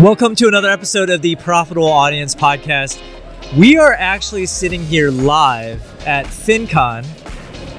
Welcome 0.00 0.36
to 0.36 0.46
another 0.46 0.70
episode 0.70 1.10
of 1.10 1.22
the 1.22 1.34
Profitable 1.36 1.88
Audience 1.90 2.34
Podcast. 2.34 3.00
We 3.56 3.78
are 3.78 3.92
actually 3.94 4.46
sitting 4.46 4.84
here 4.84 5.10
live 5.10 5.82
at 6.06 6.26
FinCon 6.26 7.04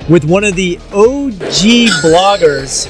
with 0.10 0.26
one 0.26 0.44
of 0.44 0.56
the 0.56 0.78
OG 0.92 1.92
bloggers, 2.04 2.88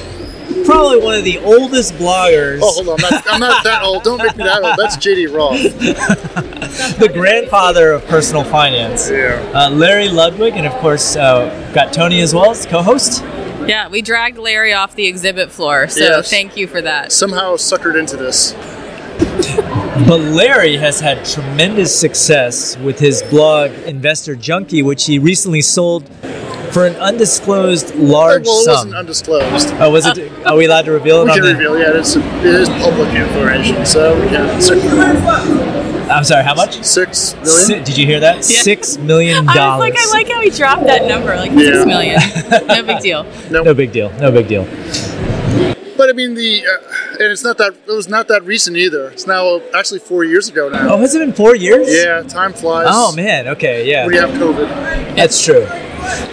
probably 0.64 0.98
one 1.00 1.14
of 1.14 1.24
the 1.24 1.38
oldest 1.38 1.94
bloggers, 1.94 2.58
Oh, 2.62 2.72
hold 2.82 2.88
on. 2.88 3.04
I'm 3.04 3.10
not, 3.12 3.24
I'm 3.30 3.40
not 3.40 3.64
that 3.64 3.82
old. 3.84 4.02
Don't 4.02 4.18
make 4.18 4.36
me 4.36 4.42
that 4.44 4.62
old. 4.64 4.76
That's 4.76 4.96
JD 4.96 5.32
Roth. 5.32 5.60
the 6.98 7.08
grandfather 7.12 7.92
of 7.92 8.04
personal 8.06 8.42
finance, 8.42 9.10
Yeah. 9.10 9.40
uh, 9.54 9.70
Larry 9.70 10.08
Ludwig, 10.08 10.54
and 10.56 10.66
of 10.66 10.72
course, 10.74 11.14
uh, 11.14 11.70
got 11.72 11.92
Toni 11.92 12.20
as 12.20 12.34
well 12.34 12.50
as 12.50 12.66
co 12.66 12.82
host. 12.82 13.22
Yeah, 13.68 13.88
we 13.88 14.02
dragged 14.02 14.38
Larry 14.38 14.72
off 14.72 14.96
the 14.96 15.06
exhibit 15.06 15.52
floor, 15.52 15.86
so 15.86 16.00
Yes. 16.00 16.30
thank 16.30 16.56
you 16.56 16.66
for 16.66 16.80
that. 16.82 17.12
Somehow 17.12 17.54
suckered 17.56 17.96
into 17.96 18.16
this. 18.16 18.54
But 20.06 20.20
Larry 20.20 20.76
has 20.76 21.00
had 21.00 21.24
tremendous 21.24 21.98
success 21.98 22.76
with 22.78 22.98
his 22.98 23.22
blog 23.24 23.70
Investor 23.86 24.34
Junkie, 24.36 24.82
which 24.82 25.04
he 25.06 25.18
recently 25.18 25.60
sold 25.62 26.08
for 26.72 26.86
an 26.86 26.94
undisclosed 26.96 27.94
large 27.96 28.46
well, 28.46 28.60
it 28.60 28.64
sum. 28.64 28.74
wasn't 28.74 28.94
undisclosed. 28.94 29.66
Oh, 29.80 29.90
was 29.90 30.06
it? 30.06 30.46
Are 30.46 30.56
we 30.56 30.66
allowed 30.66 30.84
to 30.86 30.92
reveal 30.92 31.22
it? 31.22 31.24
We 31.24 31.30
on 31.30 31.36
can 31.38 31.44
the- 31.46 31.52
reveal, 31.54 31.78
yeah, 31.78 31.98
it's, 31.98 32.14
it 32.16 32.24
is 32.46 32.68
public 32.68 33.12
information, 33.14 33.84
so 33.84 34.14
we 34.20 34.28
can. 34.28 34.60
Six, 34.60 34.84
I'm 36.10 36.24
sorry. 36.24 36.44
How 36.44 36.54
much? 36.54 36.82
six 36.84 37.34
million? 37.34 37.46
Si- 37.66 37.78
did 37.82 37.98
you 37.98 38.06
hear 38.06 38.20
that? 38.20 38.36
Yeah. 38.36 38.62
Six 38.62 38.96
million 38.98 39.48
I 39.48 39.54
dollars. 39.54 39.90
was 39.90 39.90
like, 39.90 39.98
I 39.98 40.10
like 40.12 40.28
how 40.32 40.40
he 40.40 40.50
dropped 40.50 40.84
that 40.84 41.06
number, 41.08 41.34
like 41.36 41.50
Yeah. 41.52 41.58
six 41.82 41.86
million. 41.86 42.66
No 42.68 42.82
big 42.84 43.00
deal. 43.02 43.24
No, 43.50 43.62
No 43.64 43.74
big 43.74 43.92
deal. 43.92 44.10
No 44.20 44.30
big 44.30 44.46
deal. 44.48 44.64
but 45.96 46.08
I 46.08 46.12
mean 46.12 46.34
the, 46.34 46.62
uh, 46.64 47.09
and 47.20 47.30
it's 47.30 47.44
not 47.44 47.58
that 47.58 47.74
it 47.86 47.92
was 47.92 48.08
not 48.08 48.28
that 48.28 48.44
recent 48.44 48.76
either. 48.76 49.10
It's 49.10 49.26
now 49.26 49.60
actually 49.74 50.00
four 50.00 50.24
years 50.24 50.48
ago 50.48 50.70
now. 50.70 50.94
Oh, 50.94 50.96
has 50.98 51.14
it 51.14 51.18
been 51.18 51.34
four 51.34 51.54
years? 51.54 51.92
Yeah, 51.92 52.22
time 52.22 52.54
flies. 52.54 52.86
Oh 52.88 53.14
man. 53.14 53.46
Okay. 53.48 53.88
Yeah. 53.88 54.06
We 54.06 54.16
have 54.16 54.30
COVID. 54.30 55.16
That's 55.16 55.44
true. 55.44 55.66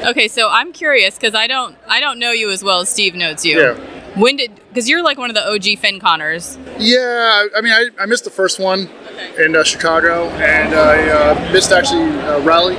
Okay, 0.07 0.29
so 0.29 0.49
I'm 0.49 0.71
curious 0.71 1.15
because 1.15 1.35
I 1.35 1.45
don't, 1.47 1.75
I 1.87 1.99
don't 1.99 2.19
know 2.19 2.31
you 2.31 2.49
as 2.51 2.63
well 2.63 2.79
as 2.79 2.89
Steve 2.89 3.15
knows 3.15 3.45
you. 3.45 3.59
Yeah. 3.59 3.73
When 4.17 4.37
did? 4.37 4.55
Because 4.69 4.89
you're 4.89 5.03
like 5.03 5.17
one 5.17 5.29
of 5.29 5.35
the 5.35 5.45
OG 5.45 5.63
FinConners. 5.83 6.57
Yeah, 6.79 7.47
I 7.55 7.61
mean, 7.61 7.73
I, 7.73 7.89
I 7.99 8.05
missed 8.05 8.23
the 8.23 8.29
first 8.29 8.59
one 8.59 8.89
in 9.37 9.55
uh, 9.55 9.63
Chicago, 9.63 10.29
and 10.29 10.73
I 10.73 11.09
uh, 11.09 11.51
missed 11.51 11.71
actually 11.71 12.09
uh, 12.21 12.39
Raleigh, 12.39 12.77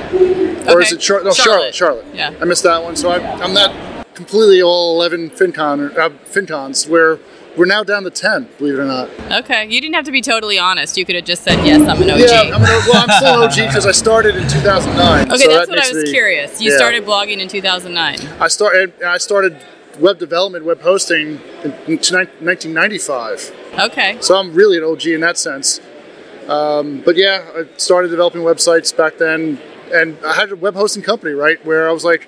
or 0.67 0.81
is 0.81 0.91
it 0.91 0.99
Char- 0.99 1.23
no, 1.23 1.31
Charlotte. 1.31 1.75
Charlotte? 1.75 1.75
Charlotte. 1.75 2.05
Yeah. 2.13 2.33
I 2.41 2.45
missed 2.45 2.63
that 2.63 2.83
one, 2.83 2.95
so 2.95 3.11
I, 3.11 3.19
I'm 3.41 3.53
not 3.53 4.05
completely 4.15 4.61
all 4.61 4.95
11 4.95 5.29
FinCon 5.29 5.97
uh, 5.97 6.09
FinCons. 6.25 6.89
Where 6.89 7.19
we're 7.57 7.65
now 7.65 7.83
down 7.83 8.03
to 8.03 8.09
10, 8.09 8.47
believe 8.57 8.75
it 8.75 8.79
or 8.79 8.85
not. 8.85 9.09
Okay, 9.43 9.65
you 9.65 9.81
didn't 9.81 9.95
have 9.95 10.05
to 10.05 10.11
be 10.11 10.21
totally 10.21 10.57
honest. 10.57 10.97
You 10.97 11.05
could 11.05 11.15
have 11.15 11.25
just 11.25 11.43
said 11.43 11.65
yes, 11.65 11.81
I'm 11.81 12.01
an 12.01 12.09
OG. 12.09 12.19
Yeah, 12.19 12.41
I'm 12.41 12.53
an, 12.55 12.61
well, 12.61 13.05
I'm 13.07 13.17
still 13.17 13.41
an 13.41 13.49
OG 13.49 13.69
because 13.69 13.85
I 13.85 13.91
started 13.91 14.35
in 14.35 14.47
2009. 14.47 15.31
okay, 15.31 15.37
so 15.37 15.47
that's 15.47 15.67
that 15.67 15.69
what 15.69 15.79
I 15.79 15.93
was 15.93 16.03
me- 16.03 16.11
curious. 16.11 16.61
You 16.61 16.71
yeah. 16.71 16.77
started 16.77 17.05
blogging 17.05 17.39
in 17.39 17.47
2009. 17.47 18.19
I 18.39 18.47
started. 18.47 19.01
I 19.03 19.17
started 19.17 19.57
web 19.99 20.17
development, 20.17 20.65
web 20.65 20.81
hosting 20.81 21.41
in, 21.63 21.71
in 21.87 21.97
1995. 21.97 23.55
Okay. 23.79 24.17
So 24.21 24.37
I'm 24.37 24.53
really 24.53 24.77
an 24.77 24.83
OG 24.83 25.07
in 25.07 25.21
that 25.21 25.37
sense. 25.37 25.81
Um, 26.47 27.01
but 27.01 27.15
yeah, 27.15 27.45
I 27.55 27.65
started 27.77 28.09
developing 28.09 28.41
websites 28.41 28.95
back 28.95 29.17
then, 29.17 29.59
and 29.93 30.17
I 30.25 30.33
had 30.33 30.51
a 30.51 30.55
web 30.55 30.73
hosting 30.73 31.03
company, 31.03 31.33
right, 31.33 31.63
where 31.65 31.87
I 31.87 31.91
was 31.91 32.03
like, 32.03 32.27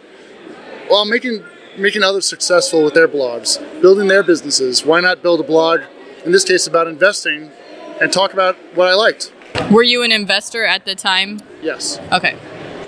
well, 0.90 1.02
I'm 1.02 1.10
making 1.10 1.44
making 1.78 2.04
others 2.04 2.26
successful 2.28 2.84
with 2.84 2.94
their 2.94 3.08
blogs, 3.08 3.60
building 3.82 4.08
their 4.08 4.24
businesses. 4.24 4.86
Why 4.86 5.00
not 5.00 5.22
build 5.22 5.40
a 5.40 5.44
blog, 5.44 5.82
in 6.26 6.32
this 6.32 6.44
case, 6.44 6.68
about 6.68 6.88
investing, 6.88 7.52
and 8.02 8.12
talk 8.12 8.34
about 8.34 8.56
what 8.76 8.88
I 8.88 8.94
liked? 8.94 9.32
Were 9.72 9.84
you 9.84 10.04
an 10.04 10.12
investor 10.12 10.66
at 10.66 10.86
the 10.86 10.96
time? 10.96 11.40
Yes, 11.62 12.00
Okay. 12.12 12.36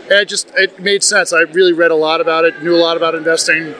and 0.03 0.11
it 0.11 0.27
just 0.27 0.51
it 0.55 0.79
made 0.79 1.03
sense. 1.03 1.31
I 1.33 1.41
really 1.41 1.73
read 1.73 1.91
a 1.91 1.95
lot 1.95 2.19
about 2.21 2.45
it, 2.45 2.61
knew 2.63 2.75
a 2.75 2.77
lot 2.77 2.97
about 2.97 3.15
investing. 3.15 3.73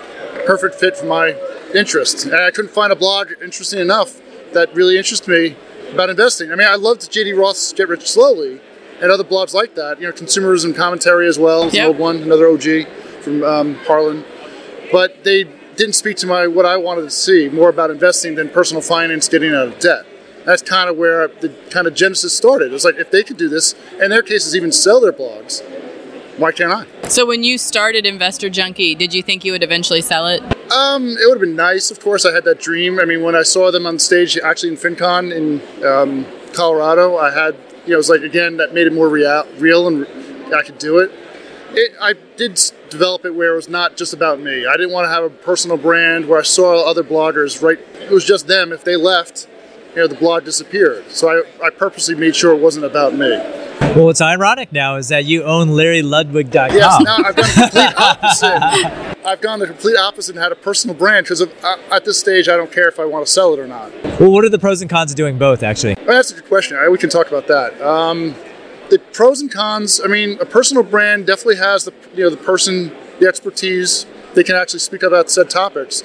Perfect 0.45 0.75
fit 0.75 0.97
for 0.97 1.05
my 1.05 1.35
interests, 1.73 2.25
and 2.25 2.35
I 2.35 2.51
couldn't 2.51 2.71
find 2.71 2.91
a 2.91 2.95
blog 2.95 3.31
interesting 3.41 3.79
enough 3.79 4.19
that 4.53 4.73
really 4.75 4.97
interested 4.97 5.29
me 5.29 5.55
about 5.93 6.09
investing. 6.09 6.51
I 6.51 6.55
mean, 6.55 6.67
I 6.67 6.75
loved 6.75 7.01
JD 7.11 7.37
Roth's 7.37 7.71
Get 7.73 7.87
Rich 7.87 8.09
Slowly 8.11 8.59
and 9.01 9.11
other 9.11 9.23
blogs 9.23 9.53
like 9.53 9.75
that. 9.75 9.99
You 10.01 10.07
know, 10.07 10.13
consumerism 10.13 10.75
commentary 10.75 11.27
as 11.27 11.39
well. 11.39 11.69
Yeah. 11.69 11.83
an 11.83 11.87
old 11.89 11.97
one, 11.97 12.17
another 12.23 12.47
OG 12.47 12.87
from 13.21 13.43
um, 13.43 13.75
Harlan. 13.87 14.23
But 14.93 15.23
they 15.23 15.45
didn't 15.75 15.93
speak 15.93 16.17
to 16.17 16.27
my 16.27 16.45
what 16.45 16.67
I 16.67 16.77
wanted 16.77 17.01
to 17.01 17.09
see 17.09 17.49
more 17.49 17.69
about 17.69 17.89
investing 17.89 18.35
than 18.35 18.47
personal 18.49 18.83
finance, 18.83 19.27
getting 19.27 19.51
out 19.51 19.67
of 19.67 19.79
debt. 19.79 20.05
That's 20.45 20.61
kind 20.61 20.87
of 20.87 20.97
where 20.97 21.29
the 21.29 21.49
kind 21.71 21.87
of 21.87 21.95
genesis 21.95 22.37
started. 22.37 22.67
It 22.67 22.73
was 22.73 22.85
like 22.85 22.97
if 22.97 23.09
they 23.09 23.23
could 23.23 23.37
do 23.37 23.49
this, 23.49 23.73
in 23.99 24.11
their 24.11 24.21
cases, 24.21 24.55
even 24.55 24.71
sell 24.71 25.01
their 25.01 25.11
blogs, 25.11 25.63
why 26.37 26.51
can't 26.51 26.71
I? 26.71 27.07
So 27.07 27.25
when 27.25 27.43
you 27.43 27.57
started 27.57 28.05
Investor 28.05 28.51
Junkie, 28.51 28.93
did 28.93 29.15
you 29.15 29.23
think 29.23 29.43
you 29.43 29.51
would 29.51 29.63
eventually 29.63 30.01
sell 30.01 30.27
it? 30.27 30.43
Um, 30.71 31.07
it 31.07 31.25
would 31.25 31.37
have 31.37 31.41
been 31.41 31.55
nice, 31.55 31.89
of 31.89 31.99
course. 31.99 32.23
I 32.23 32.31
had 32.31 32.43
that 32.43 32.59
dream. 32.59 32.99
I 32.99 33.05
mean, 33.05 33.23
when 33.23 33.35
I 33.35 33.41
saw 33.41 33.71
them 33.71 33.87
on 33.87 33.97
stage, 33.97 34.37
actually 34.37 34.73
in 34.73 34.77
FinCon 34.77 35.33
in 35.33 35.85
um, 35.85 36.27
Colorado, 36.53 37.17
I 37.17 37.31
had, 37.31 37.55
you 37.85 37.89
know, 37.89 37.95
it 37.95 37.97
was 37.97 38.09
like 38.09 38.21
again 38.21 38.57
that 38.57 38.75
made 38.75 38.85
it 38.85 38.93
more 38.93 39.09
real, 39.09 39.47
real, 39.57 39.87
and 39.87 40.05
I 40.53 40.61
could 40.61 40.77
do 40.77 40.99
it. 40.99 41.11
It, 41.75 41.93
I 41.99 42.13
did 42.37 42.59
develop 42.89 43.25
it 43.25 43.31
where 43.33 43.53
it 43.53 43.55
was 43.55 43.67
not 43.69 43.97
just 43.97 44.13
about 44.13 44.39
me. 44.39 44.65
I 44.67 44.73
didn't 44.77 44.91
want 44.91 45.05
to 45.05 45.09
have 45.09 45.23
a 45.23 45.29
personal 45.29 45.77
brand 45.77 46.27
where 46.27 46.39
I 46.39 46.43
saw 46.43 46.87
other 46.87 47.03
bloggers. 47.03 47.61
Right, 47.61 47.79
it 48.01 48.11
was 48.11 48.25
just 48.25 48.47
them. 48.47 48.71
If 48.71 48.83
they 48.83 48.95
left, 48.95 49.47
you 49.95 50.01
know, 50.01 50.07
the 50.07 50.15
blog 50.15 50.45
disappeared. 50.45 51.09
So 51.11 51.29
I, 51.29 51.65
I 51.65 51.69
purposely 51.71 52.15
made 52.15 52.35
sure 52.35 52.53
it 52.53 52.61
wasn't 52.61 52.85
about 52.85 53.13
me. 53.13 53.29
Well, 53.95 54.05
what's 54.05 54.21
ironic 54.21 54.71
now 54.71 54.95
is 54.95 55.09
that 55.09 55.25
you 55.25 55.43
own 55.43 55.69
LarryLudwig.com. 55.69 56.75
Yes, 56.75 57.01
now 57.03 57.17
I've 57.17 57.35
gone 57.35 57.45
the 57.45 57.61
complete 57.61 57.93
opposite. 57.97 59.17
I've 59.25 59.41
gone 59.41 59.59
the 59.59 59.67
complete 59.67 59.97
opposite 59.97 60.35
and 60.35 60.43
had 60.43 60.51
a 60.51 60.55
personal 60.55 60.95
brand 60.95 61.25
because 61.25 61.41
at 61.41 62.03
this 62.05 62.19
stage, 62.19 62.49
I 62.49 62.57
don't 62.57 62.71
care 62.71 62.87
if 62.87 62.99
I 62.99 63.05
want 63.05 63.25
to 63.25 63.31
sell 63.31 63.53
it 63.53 63.59
or 63.59 63.67
not. 63.67 63.91
well, 64.19 64.31
what 64.31 64.43
are 64.45 64.49
the 64.49 64.59
pros 64.59 64.81
and 64.81 64.89
cons 64.89 65.11
of 65.11 65.17
doing 65.17 65.37
both? 65.37 65.63
Actually, 65.63 65.95
Well, 65.99 66.07
that's 66.17 66.31
a 66.31 66.35
good 66.35 66.45
question. 66.47 66.77
I- 66.77 66.89
We 66.89 66.97
can 66.97 67.09
talk 67.09 67.27
about 67.27 67.47
that. 67.47 67.79
Um, 67.81 68.35
the 68.89 68.99
pros 68.99 69.41
and 69.41 69.51
cons. 69.51 70.01
I 70.03 70.07
mean, 70.07 70.37
a 70.39 70.45
personal 70.45 70.83
brand 70.83 71.25
definitely 71.25 71.57
has 71.57 71.85
the 71.85 71.93
you 72.13 72.23
know 72.23 72.29
the 72.29 72.37
person, 72.37 72.91
the 73.19 73.27
expertise. 73.27 74.05
They 74.33 74.43
can 74.43 74.55
actually 74.55 74.79
speak 74.79 75.03
about 75.03 75.29
said 75.29 75.49
topics. 75.49 76.03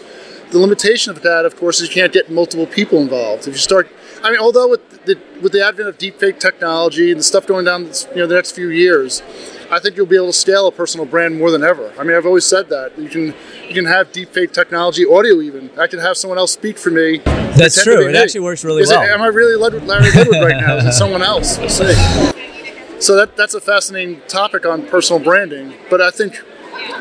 The 0.51 0.59
limitation 0.59 1.11
of 1.15 1.23
that, 1.23 1.45
of 1.45 1.57
course, 1.57 1.81
is 1.81 1.89
you 1.89 1.95
can't 1.95 2.13
get 2.13 2.31
multiple 2.31 2.67
people 2.67 3.01
involved. 3.01 3.47
If 3.47 3.55
you 3.55 3.59
start, 3.59 3.89
I 4.23 4.31
mean, 4.31 4.41
although 4.41 4.69
with 4.69 5.05
the 5.05 5.19
with 5.43 5.53
the 5.53 5.65
advent 5.67 5.89
of 5.89 5.99
deepfake 5.99 6.41
technology 6.41 7.11
and 7.11 7.21
the 7.21 7.25
stuff 7.25 7.47
going 7.47 7.65
down, 7.65 7.85
you 7.85 8.17
know, 8.17 8.27
the 8.27 8.35
next 8.35 8.53
few 8.53 8.69
years, 8.69 9.23
I 9.71 9.79
think 9.79 9.97
you'll 9.97 10.07
be 10.07 10.17
able 10.17 10.29
to 10.29 10.33
scale 10.33 10.67
a 10.67 10.73
personal 10.73 11.05
brand 11.05 11.39
more 11.39 11.51
than 11.51 11.63
ever. 11.63 11.93
I 11.99 12.05
mean, 12.05 12.17
I've 12.17 12.25
always 12.27 12.47
said 12.47 12.71
that 12.71 12.99
you 12.99 13.09
can 13.09 13.35
you 13.69 13.75
can 13.75 13.85
have 13.85 14.11
deepfake 14.13 14.53
technology, 14.53 15.05
audio 15.05 15.41
even. 15.43 15.71
I 15.79 15.87
can 15.87 15.99
have 15.99 16.17
someone 16.17 16.39
else 16.39 16.53
speak 16.53 16.79
for 16.79 16.91
me. 16.91 17.19
That's 17.19 17.83
true. 17.83 18.09
It 18.09 18.13
me. 18.13 18.19
actually 18.19 18.41
works 18.41 18.65
really 18.65 18.83
Is 18.83 18.89
well. 18.89 19.03
It, 19.03 19.11
am 19.11 19.21
I 19.21 19.27
really 19.27 19.57
Lud- 19.57 19.83
Larry 19.85 20.11
Ludwig 20.13 20.43
right 20.43 20.61
now? 20.61 20.77
Is 20.77 20.87
it 20.87 20.93
someone 20.93 21.23
else? 21.23 21.59
We'll 21.59 21.69
see. 21.69 22.35
So 23.01 23.15
that 23.17 23.37
that's 23.37 23.55
a 23.55 23.61
fascinating 23.61 24.21
topic 24.27 24.67
on 24.67 24.87
personal 24.87 25.23
branding. 25.23 25.75
But 25.89 26.01
I 26.01 26.11
think 26.11 26.43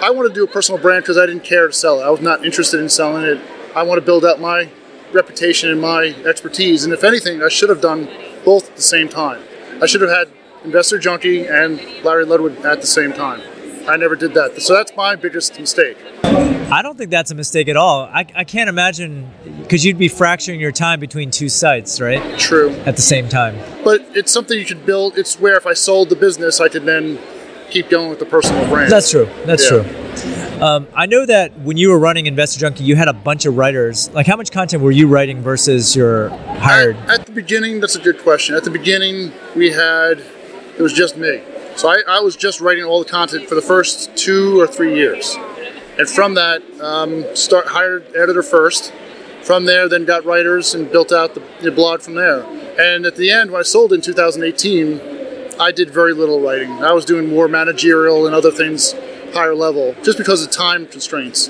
I 0.02 0.12
want 0.12 0.28
to 0.28 0.34
do 0.34 0.44
a 0.44 0.48
personal 0.48 0.80
brand 0.80 1.04
because 1.04 1.18
I 1.18 1.26
didn't 1.26 1.44
care 1.44 1.68
to 1.68 1.74
sell 1.74 2.00
it. 2.00 2.04
I 2.04 2.10
was 2.10 2.22
not 2.22 2.46
interested 2.46 2.80
in 2.80 2.90
selling 2.90 3.24
it. 3.24 3.42
I 3.76 3.84
want 3.84 4.00
to 4.00 4.06
build 4.06 4.24
out 4.24 4.40
my 4.40 4.70
reputation 5.12 5.70
and 5.72 5.82
my 5.82 6.16
expertise. 6.26 6.84
And 6.84 6.94
if 6.94 7.04
anything, 7.04 7.42
I 7.42 7.50
should 7.50 7.70
have 7.70 7.82
done 7.82 8.08
both 8.46 8.70
at 8.70 8.76
the 8.76 8.82
same 8.82 9.10
time. 9.10 9.42
I 9.82 9.86
should 9.86 10.02
have 10.02 10.10
had 10.10 10.30
Investor 10.64 11.00
Junkie 11.00 11.48
and 11.48 11.80
Larry 12.04 12.26
Ludwig 12.26 12.58
at 12.66 12.82
the 12.82 12.88
same 12.88 13.14
time. 13.14 13.42
I 13.88 13.98
never 13.98 14.16
did 14.16 14.34
that. 14.34 14.62
So 14.62 14.74
that's 14.74 14.96
my 14.96 15.16
biggest 15.16 15.60
mistake. 15.60 15.98
I 16.72 16.82
don't 16.82 16.98
think 16.98 17.12
that's 17.12 17.32
a 17.32 17.36
mistake 17.36 17.70
at 17.70 17.78
all. 17.78 18.02
I, 18.12 18.26
I 18.36 18.44
can't 18.44 18.70
imagine 18.70 19.30
because 19.62 19.86
you'd 19.86 19.98
be 19.98 20.10
fracturing 20.10 20.60
your 20.60 20.72
time 20.74 21.00
between 21.00 21.32
two 21.32 21.50
sites, 21.50 22.02
right? 22.02 22.38
True. 22.38 22.72
At 22.86 22.96
the 22.98 23.02
same 23.02 23.30
time. 23.30 23.58
But 23.84 24.02
it's 24.16 24.32
something 24.32 24.58
you 24.58 24.66
could 24.66 24.86
build. 24.86 25.18
It's 25.18 25.40
where 25.40 25.56
if 25.56 25.66
I 25.66 25.74
sold 25.74 26.10
the 26.10 26.16
business, 26.16 26.60
I 26.60 26.68
could 26.68 26.84
then 26.86 27.20
keep 27.70 27.90
going 27.90 28.10
with 28.10 28.20
the 28.20 28.26
personal 28.26 28.68
brand. 28.68 28.92
That's 28.92 29.10
true. 29.10 29.30
That's 29.46 29.64
Yeah. 29.70 29.84
true. 29.84 30.62
Um, 30.62 30.88
I 30.96 31.06
know 31.06 31.26
that 31.26 31.58
when 31.60 31.78
you 31.78 31.90
were 31.90 32.00
running 32.00 32.26
Investor 32.26 32.60
Junkie, 32.60 32.84
you 32.84 32.96
had 32.96 33.08
a 33.08 33.14
bunch 33.14 33.46
of 33.46 33.56
writers. 33.58 34.10
Like, 34.14 34.26
how 34.26 34.36
much 34.36 34.52
content 34.52 34.82
were 34.82 34.92
you 34.92 35.08
writing 35.08 35.42
versus 35.42 35.96
your 35.96 36.30
hired? 36.30 36.98
At, 36.98 37.10
at 37.22 37.26
the 37.28 37.32
beginning, 37.32 37.80
that's 37.80 37.96
a 37.96 38.00
good 38.02 38.20
question. 38.20 38.56
At 38.56 38.64
the 38.64 38.72
beginning, 38.72 39.32
we 39.56 39.72
had 39.72 40.20
it 40.78 40.82
was 40.82 40.94
just 40.94 41.18
me, 41.18 41.42
so 41.76 41.90
I, 41.90 42.02
I 42.08 42.20
was 42.22 42.36
just 42.36 42.62
writing 42.62 42.84
all 42.84 43.00
the 43.04 43.10
content 43.10 43.48
for 43.50 43.56
the 43.56 43.62
first 43.62 44.16
two 44.16 44.60
or 44.60 44.68
three 44.68 44.96
years, 44.96 45.36
and 45.98 46.10
from 46.10 46.36
that, 46.36 46.62
um, 46.82 47.26
start 47.36 47.68
hired 47.68 48.08
editor 48.16 48.44
first. 48.44 48.94
From 49.44 49.66
there, 49.66 49.88
then 49.88 50.04
got 50.04 50.26
writers 50.26 50.74
and 50.76 50.92
built 50.92 51.12
out 51.12 51.34
the, 51.34 51.42
the 51.62 51.72
blog 51.72 52.02
from 52.02 52.16
there. 52.16 52.44
And 52.78 53.06
at 53.06 53.16
the 53.16 53.32
end, 53.32 53.52
when 53.52 53.60
I 53.60 53.64
sold 53.64 53.94
in 53.94 54.02
2018, 54.02 55.00
I 55.60 55.72
did 55.72 55.90
very 55.90 56.14
little 56.14 56.42
writing. 56.42 56.84
I 56.84 56.92
was 56.92 57.06
doing 57.06 57.30
more 57.30 57.48
managerial 57.48 58.26
and 58.26 58.36
other 58.36 58.52
things, 58.52 58.94
higher 59.34 59.56
level, 59.56 59.96
just 60.04 60.18
because 60.18 60.44
of 60.44 60.52
time 60.52 60.86
constraints. 60.86 61.50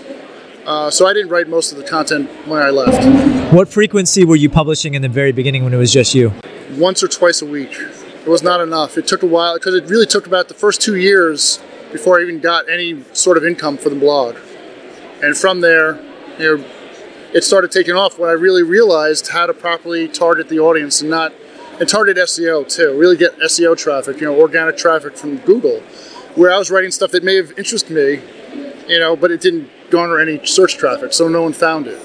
Uh, 0.66 0.92
so 0.92 1.08
I 1.08 1.14
didn't 1.14 1.30
write 1.30 1.48
most 1.48 1.72
of 1.72 1.78
the 1.78 1.84
content 1.86 2.30
when 2.46 2.62
I 2.62 2.70
left. 2.70 3.54
What 3.54 3.68
frequency 3.68 4.26
were 4.26 4.36
you 4.36 4.50
publishing 4.50 4.94
in 4.94 5.02
the 5.02 5.10
very 5.10 5.32
beginning 5.32 5.64
when 5.64 5.74
it 5.74 5.78
was 5.78 5.92
just 5.92 6.14
you? 6.14 6.34
once 6.78 7.04
or 7.04 7.08
twice 7.08 7.42
a 7.42 7.46
week. 7.46 7.72
It 7.72 8.28
was 8.28 8.44
not 8.44 8.62
enough. 8.62 8.98
It 8.98 9.08
took 9.08 9.24
a 9.24 9.28
while 9.28 9.56
because 9.56 9.74
it 9.74 9.86
really 9.86 10.06
took 10.06 10.28
about 10.28 10.48
the 10.48 10.54
first 10.54 10.82
two 10.82 10.96
years 10.96 11.60
before 11.92 12.20
I 12.20 12.22
even 12.22 12.40
got 12.40 12.70
any 12.70 13.04
sort 13.14 13.38
of 13.38 13.46
income 13.46 13.78
for 13.78 13.90
the 13.90 13.96
blog. 13.96 14.36
And 15.22 15.36
from 15.36 15.62
there, 15.62 15.96
you 16.38 16.58
know, 16.58 16.66
it 17.34 17.44
started 17.44 17.72
taking 17.72 17.96
off 17.96 18.18
when 18.20 18.30
I 18.30 18.34
really 18.34 18.64
realized 18.64 19.28
how 19.28 19.46
to 19.46 19.54
properly 19.54 20.08
target 20.08 20.50
the 20.50 20.60
audience 20.60 21.02
and 21.02 21.10
not 21.10 21.34
and 21.80 21.88
target 21.88 22.18
SEO 22.18 22.68
too. 22.68 22.98
Really 22.98 23.18
get 23.18 23.38
SEO 23.40 23.78
traffic, 23.78 24.20
you 24.20 24.26
know, 24.26 24.40
organic 24.40 24.78
traffic 24.78 25.16
from 25.16 25.38
Google, 25.38 25.80
where 26.36 26.52
I 26.52 26.58
was 26.58 26.72
writing 26.72 26.92
stuff 26.92 27.12
that 27.12 27.24
may 27.24 27.36
have 27.36 27.58
interested 27.58 27.92
me, 27.92 28.22
you 28.88 29.00
know, 29.00 29.16
but 29.16 29.32
it 29.32 29.42
didn't 29.42 29.70
garner 29.90 30.20
any 30.20 30.44
search 30.46 30.78
traffic, 30.78 31.14
so 31.14 31.28
no 31.28 31.44
one 31.44 31.54
found 31.54 31.88
it. 31.88 32.02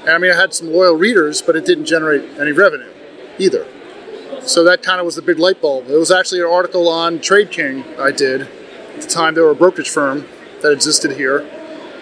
And 0.00 0.10
I 0.10 0.18
mean, 0.18 0.30
I 0.30 0.36
had 0.36 0.52
some 0.52 0.72
loyal 0.72 0.94
readers, 0.94 1.40
but 1.40 1.56
it 1.56 1.64
didn't 1.64 1.86
generate 1.86 2.38
any 2.38 2.52
revenue 2.52 2.92
either. 3.38 3.66
So 4.42 4.64
that 4.64 4.82
kind 4.82 5.00
of 5.00 5.06
was 5.06 5.16
the 5.16 5.22
big 5.22 5.38
light 5.38 5.60
bulb. 5.60 5.88
It 5.88 5.96
was 5.96 6.10
actually 6.10 6.40
an 6.40 6.46
article 6.46 6.88
on 6.88 7.18
TradeKing 7.18 7.98
I 7.98 8.10
did 8.10 8.48
at 8.98 9.08
the 9.08 9.08
time. 9.08 9.34
They 9.34 9.40
were 9.40 9.50
a 9.50 9.54
brokerage 9.54 9.88
firm 9.88 10.26
that 10.62 10.72
existed 10.72 11.12
here, 11.12 11.38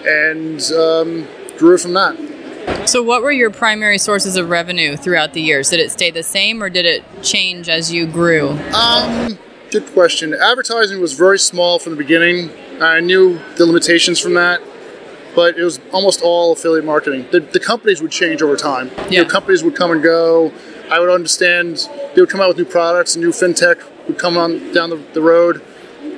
and 0.07 0.61
um, 0.73 1.29
grew 1.59 1.79
from 1.79 1.93
that. 1.95 2.17
So, 2.87 3.03
what 3.03 3.23
were 3.23 3.33
your 3.33 3.51
primary 3.51 3.99
sources 3.99 4.37
of 4.37 4.49
revenue 4.49 4.97
throughout 4.97 5.33
the 5.33 5.41
years? 5.41 5.71
Did 5.71 5.81
it 5.81 5.91
stay 5.91 6.11
the 6.11 6.23
same 6.23 6.63
or 6.63 6.71
did 6.71 6.87
it 6.87 7.05
change 7.23 7.69
as 7.69 7.93
you 7.93 8.07
grew? 8.07 8.51
Um, 8.75 9.39
good 9.71 9.87
question. 9.93 10.35
Advertising 10.35 11.01
was 11.01 11.13
very 11.13 11.39
small 11.39 11.79
from 11.79 11.93
the 11.93 11.99
beginning. 11.99 12.51
I 12.81 13.01
knew 13.01 13.41
the 13.57 13.67
limitations 13.67 14.21
from 14.21 14.35
that, 14.35 14.61
but 15.35 15.59
it 15.59 15.65
was 15.65 15.81
almost 15.93 16.23
all 16.23 16.53
affiliate 16.53 16.85
marketing. 16.85 17.27
The, 17.31 17.41
the 17.41 17.61
companies 17.61 18.01
would 18.03 18.11
change 18.11 18.43
over 18.43 18.57
time. 18.57 18.91
Yeah. 18.97 19.11
You 19.11 19.23
know, 19.23 19.29
companies 19.29 19.63
would 19.65 19.75
come 19.75 19.91
and 19.91 20.03
go. 20.03 20.53
I 20.91 21.01
would 21.01 21.11
understand 21.11 21.89
they 22.15 22.21
would 22.21 22.31
come 22.31 22.41
out 22.41 22.49
with 22.49 22.59
new 22.59 22.65
products, 22.65 23.17
and 23.17 23.25
new 23.25 23.33
fintech 23.33 23.83
would 24.07 24.19
come 24.19 24.37
on 24.37 24.73
down 24.73 24.91
the, 24.91 25.03
the 25.15 25.23
road. 25.23 25.63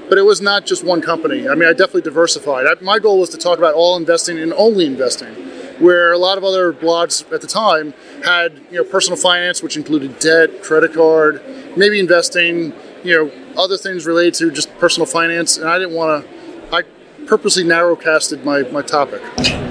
But 0.09 0.19
it 0.19 0.23
was 0.23 0.41
not 0.41 0.67
just 0.67 0.85
one 0.85 1.03
company. 1.03 1.49
I 1.49 1.55
mean, 1.55 1.69
I 1.69 1.73
definitely 1.73 2.03
diversified. 2.03 2.67
I, 2.67 2.83
my 2.83 2.99
goal 2.99 3.21
was 3.21 3.29
to 3.31 3.37
talk 3.39 3.59
about 3.59 3.75
all 3.75 3.97
investing 3.97 4.39
and 4.39 4.53
only 4.55 4.87
investing 4.87 5.49
where 5.79 6.13
a 6.13 6.19
lot 6.19 6.39
of 6.39 6.45
other 6.45 6.73
blogs 6.73 7.31
at 7.33 7.41
the 7.41 7.47
time 7.47 7.95
had 8.25 8.61
you 8.71 8.79
know 8.79 8.85
personal 8.85 9.17
finance, 9.17 9.63
which 9.63 9.77
included 9.77 10.19
debt, 10.19 10.63
credit 10.63 10.95
card, 10.95 11.43
maybe 11.77 12.01
investing, 12.01 12.73
you 13.05 13.15
know, 13.15 13.31
other 13.57 13.77
things 13.77 14.07
related 14.07 14.35
to 14.35 14.51
just 14.51 14.77
personal 14.79 15.07
finance, 15.07 15.57
and 15.57 15.69
I 15.69 15.79
didn't 15.79 15.95
want 15.95 16.25
to. 16.25 16.75
I 16.75 16.83
purposely 17.27 17.65
narrowcasted 17.65 18.45
my, 18.45 18.63
my 18.71 18.83
topic. 18.83 19.23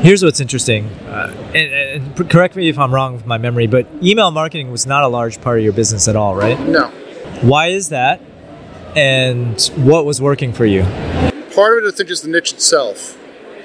Here's 0.02 0.24
what's 0.24 0.40
interesting, 0.40 0.86
uh, 1.08 1.34
and, 1.54 2.06
and 2.08 2.30
correct 2.30 2.56
me 2.56 2.70
if 2.70 2.78
I'm 2.78 2.94
wrong 2.94 3.14
with 3.14 3.26
my 3.26 3.38
memory, 3.38 3.68
but 3.68 3.88
email 4.02 4.32
marketing 4.32 4.72
was 4.72 4.86
not 4.86 5.04
a 5.04 5.08
large 5.08 5.42
part 5.42 5.58
of 5.58 5.64
your 5.64 5.74
business 5.74 6.08
at 6.08 6.16
all, 6.16 6.36
right? 6.36 6.60
No. 6.60 6.90
Why 7.42 7.68
is 7.68 7.90
that? 7.90 8.22
And 8.96 9.62
what 9.76 10.06
was 10.06 10.22
working 10.22 10.54
for 10.54 10.66
you? 10.66 10.84
Part 11.54 11.78
of 11.78 11.86
it, 11.86 11.94
I 11.94 11.96
think, 11.96 12.10
is 12.10 12.22
the 12.22 12.30
niche 12.30 12.54
itself 12.54 13.18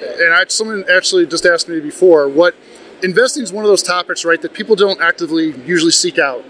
and 0.02 0.34
I, 0.34 0.44
someone 0.48 0.84
actually 0.90 1.26
just 1.26 1.46
asked 1.46 1.68
me 1.68 1.80
before 1.80 2.28
what 2.28 2.54
investing 3.02 3.42
is 3.42 3.52
one 3.52 3.64
of 3.64 3.68
those 3.68 3.82
topics, 3.82 4.24
right, 4.24 4.40
that 4.42 4.52
people 4.52 4.76
don't 4.76 5.00
actively 5.00 5.52
usually 5.64 5.90
seek 5.90 6.18
out. 6.18 6.44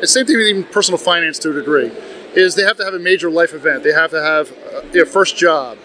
The 0.00 0.06
same 0.06 0.26
thing 0.26 0.36
with 0.36 0.46
even 0.46 0.64
personal 0.64 0.98
finance 0.98 1.38
to 1.40 1.50
a 1.50 1.54
degree 1.54 1.90
is 2.34 2.54
they 2.54 2.62
have 2.62 2.76
to 2.76 2.84
have 2.84 2.94
a 2.94 2.98
major 2.98 3.30
life 3.30 3.54
event. 3.54 3.82
They 3.82 3.92
have 3.92 4.10
to 4.10 4.22
have 4.22 4.52
uh, 4.52 4.82
a, 4.94 5.02
a 5.02 5.06
first 5.06 5.36
job, 5.36 5.78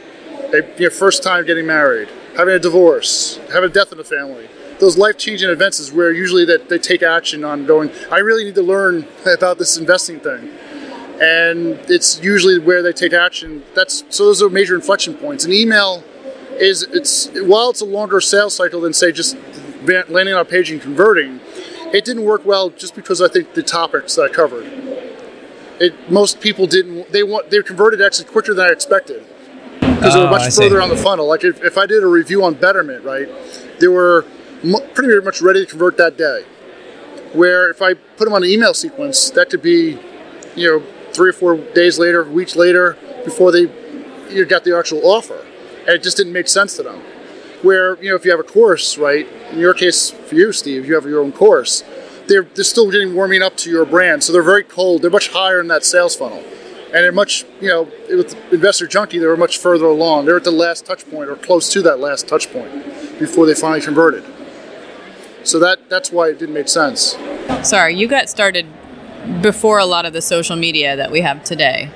a 0.54 0.58
you 0.78 0.86
know, 0.86 0.90
first 0.90 1.24
time 1.24 1.46
getting 1.46 1.66
married, 1.66 2.10
having 2.36 2.54
a 2.54 2.60
divorce, 2.60 3.38
having 3.54 3.70
a 3.70 3.74
death 3.74 3.92
in 3.92 3.98
the 3.98 4.04
family. 4.04 4.50
Those 4.80 4.98
life-changing 4.98 5.50
events 5.50 5.80
is 5.80 5.92
where 5.92 6.12
usually 6.12 6.44
that 6.46 6.68
they 6.68 6.80
take 6.80 7.04
action 7.04 7.46
on 7.46 7.68
going. 7.68 7.92
I 8.12 8.18
really 8.18 8.44
need 8.44 8.56
to 8.56 8.64
learn 8.64 9.08
about 9.26 9.60
this 9.60 9.78
investing 9.78 10.20
thing, 10.20 10.52
and 11.22 11.80
it's 11.88 12.20
usually 12.22 12.58
where 12.58 12.82
they 12.82 12.92
take 12.92 13.14
action. 13.14 13.64
That's 13.76 14.04
so 14.10 14.26
those 14.26 14.42
are 14.42 14.50
major 14.50 14.74
inflection 14.74 15.14
points. 15.14 15.46
An 15.46 15.54
email 15.54 16.04
is 16.60 16.84
it's 16.84 17.30
while 17.44 17.70
it's 17.70 17.82
a 17.82 17.86
longer 17.86 18.20
sales 18.20 18.56
cycle 18.56 18.82
than 18.82 18.94
say 18.94 19.12
just 19.12 19.38
landing 19.86 20.34
on 20.34 20.42
a 20.42 20.46
page 20.46 20.72
and 20.72 20.82
converting, 20.82 21.40
it 21.94 22.04
didn't 22.06 22.24
work 22.24 22.44
well 22.44 22.72
just 22.72 22.96
because 22.96 23.22
I 23.22 23.28
think 23.28 23.54
the 23.54 23.62
topics 23.62 24.16
that 24.16 24.24
I 24.24 24.30
covered. 24.30 24.66
It 25.80 26.12
most 26.12 26.42
people 26.42 26.66
didn't 26.66 27.12
they 27.12 27.22
want 27.22 27.52
they 27.52 27.62
converted 27.62 28.02
actually 28.02 28.26
quicker 28.26 28.56
than 28.56 28.66
I 28.66 28.70
expected 28.70 29.24
because 29.80 30.16
oh, 30.16 30.20
they 30.20 30.26
were 30.26 30.32
much 30.32 30.42
I 30.42 30.50
further 30.50 30.78
see. 30.78 30.84
on 30.84 30.90
the 30.90 30.98
funnel. 30.98 31.28
Like 31.28 31.44
if, 31.44 31.64
if 31.64 31.78
I 31.78 31.86
did 31.86 32.02
a 32.02 32.08
review 32.08 32.44
on 32.44 32.56
Betterment, 32.56 33.04
right, 33.04 33.30
they 33.80 33.88
were 33.88 34.26
pretty 34.96 35.24
much 35.24 35.40
ready 35.42 35.64
to 35.64 35.70
convert 35.70 35.98
that 35.98 36.18
day. 36.18 36.46
Where 37.34 37.70
if 37.70 37.82
I 37.82 37.94
put 37.94 38.26
them 38.26 38.34
on 38.34 38.44
an 38.44 38.50
email 38.50 38.74
sequence, 38.74 39.30
that 39.32 39.50
could 39.50 39.62
be, 39.62 40.00
you 40.56 40.68
know, 40.68 40.84
three 41.14 41.30
or 41.30 41.34
four 41.34 41.58
days 41.58 42.00
later, 42.00 42.24
weeks 42.24 42.56
later, 42.56 42.98
before 43.24 43.52
they 43.52 43.70
you 44.30 44.46
got 44.46 44.64
the 44.64 44.78
actual 44.78 45.06
offer 45.06 45.46
and 45.82 45.90
it 45.90 46.04
just 46.04 46.18
didn't 46.18 46.34
make 46.34 46.48
sense 46.48 46.76
to 46.78 46.84
them. 46.84 47.02
Where 47.62 48.02
you 48.02 48.10
know, 48.10 48.16
if 48.16 48.26
you 48.26 48.32
have 48.32 48.40
a 48.40 48.44
course, 48.44 48.98
right? 48.98 49.28
In 49.52 49.60
your 49.60 49.74
case, 49.74 50.10
for 50.10 50.36
you, 50.36 50.52
Steve, 50.52 50.88
you 50.88 50.96
have 50.96 51.06
your 51.06 51.22
own 51.22 51.32
course. 51.32 51.84
They're 52.28 52.44
they're 52.44 52.64
still 52.64 52.90
getting 52.90 53.14
warming 53.14 53.42
up 53.44 53.56
to 53.58 53.70
your 53.70 53.86
brand, 53.86 54.24
so 54.24 54.34
they're 54.34 54.42
very 54.42 54.64
cold. 54.64 55.02
They're 55.02 55.12
much 55.12 55.30
higher 55.30 55.60
in 55.60 55.68
that 55.68 55.84
sales 55.84 56.16
funnel, 56.16 56.40
and 56.86 56.94
they're 56.94 57.12
much 57.12 57.46
you 57.60 57.68
know 57.68 57.84
with 58.10 58.36
Investor 58.52 58.88
Junkie, 58.88 59.20
they 59.20 59.28
were 59.28 59.38
much 59.38 59.58
further 59.58 59.86
along. 59.86 60.26
They're 60.26 60.38
at 60.38 60.44
the 60.44 60.52
last 60.52 60.86
touch 60.86 61.10
point 61.10 61.30
or 61.30 61.36
close 61.36 61.72
to 61.74 61.82
that 61.84 62.00
last 62.00 62.28
touch 62.28 62.52
point 62.52 62.72
before 63.20 63.46
they 63.46 63.54
finally 63.54 63.82
converted. 63.82 64.24
So 65.44 65.60
that 65.60 65.88
that's 65.90 66.12
why 66.12 66.30
it 66.30 66.40
didn't 66.40 66.56
make 66.56 66.68
sense. 66.68 67.16
Sorry, 67.64 67.96
you 67.96 68.08
got 68.08 68.30
started 68.30 68.66
before 69.42 69.80
a 69.80 69.86
lot 69.86 70.06
of 70.06 70.14
the 70.14 70.22
social 70.22 70.56
media 70.56 70.96
that 70.96 71.12
we 71.12 71.22
have 71.22 71.44
today. 71.44 71.90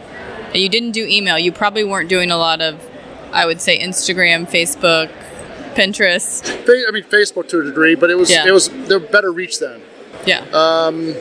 You 0.54 0.70
didn't 0.70 0.92
do 0.92 1.06
email. 1.06 1.38
You 1.38 1.52
probably 1.52 1.84
weren't 1.84 2.08
doing 2.08 2.32
a 2.32 2.38
lot 2.38 2.62
of 2.62 2.80
I 3.36 3.46
would 3.46 3.60
say 3.60 3.78
Instagram, 3.78 4.48
Facebook, 4.50 5.12
Pinterest. 5.76 6.50
I 6.88 6.92
mean, 6.92 7.04
Facebook 7.04 7.50
to 7.50 7.60
a 7.60 7.64
degree, 7.64 7.96
but 7.96 8.10
it 8.10 8.16
was 8.16 8.32
yeah. 8.32 8.48
it 8.48 8.52
was 8.52 8.70
there 8.88 9.00
better 9.00 9.32
reach 9.32 9.60
then. 9.60 9.82
Yeah. 10.26 10.40
Um, 10.54 11.14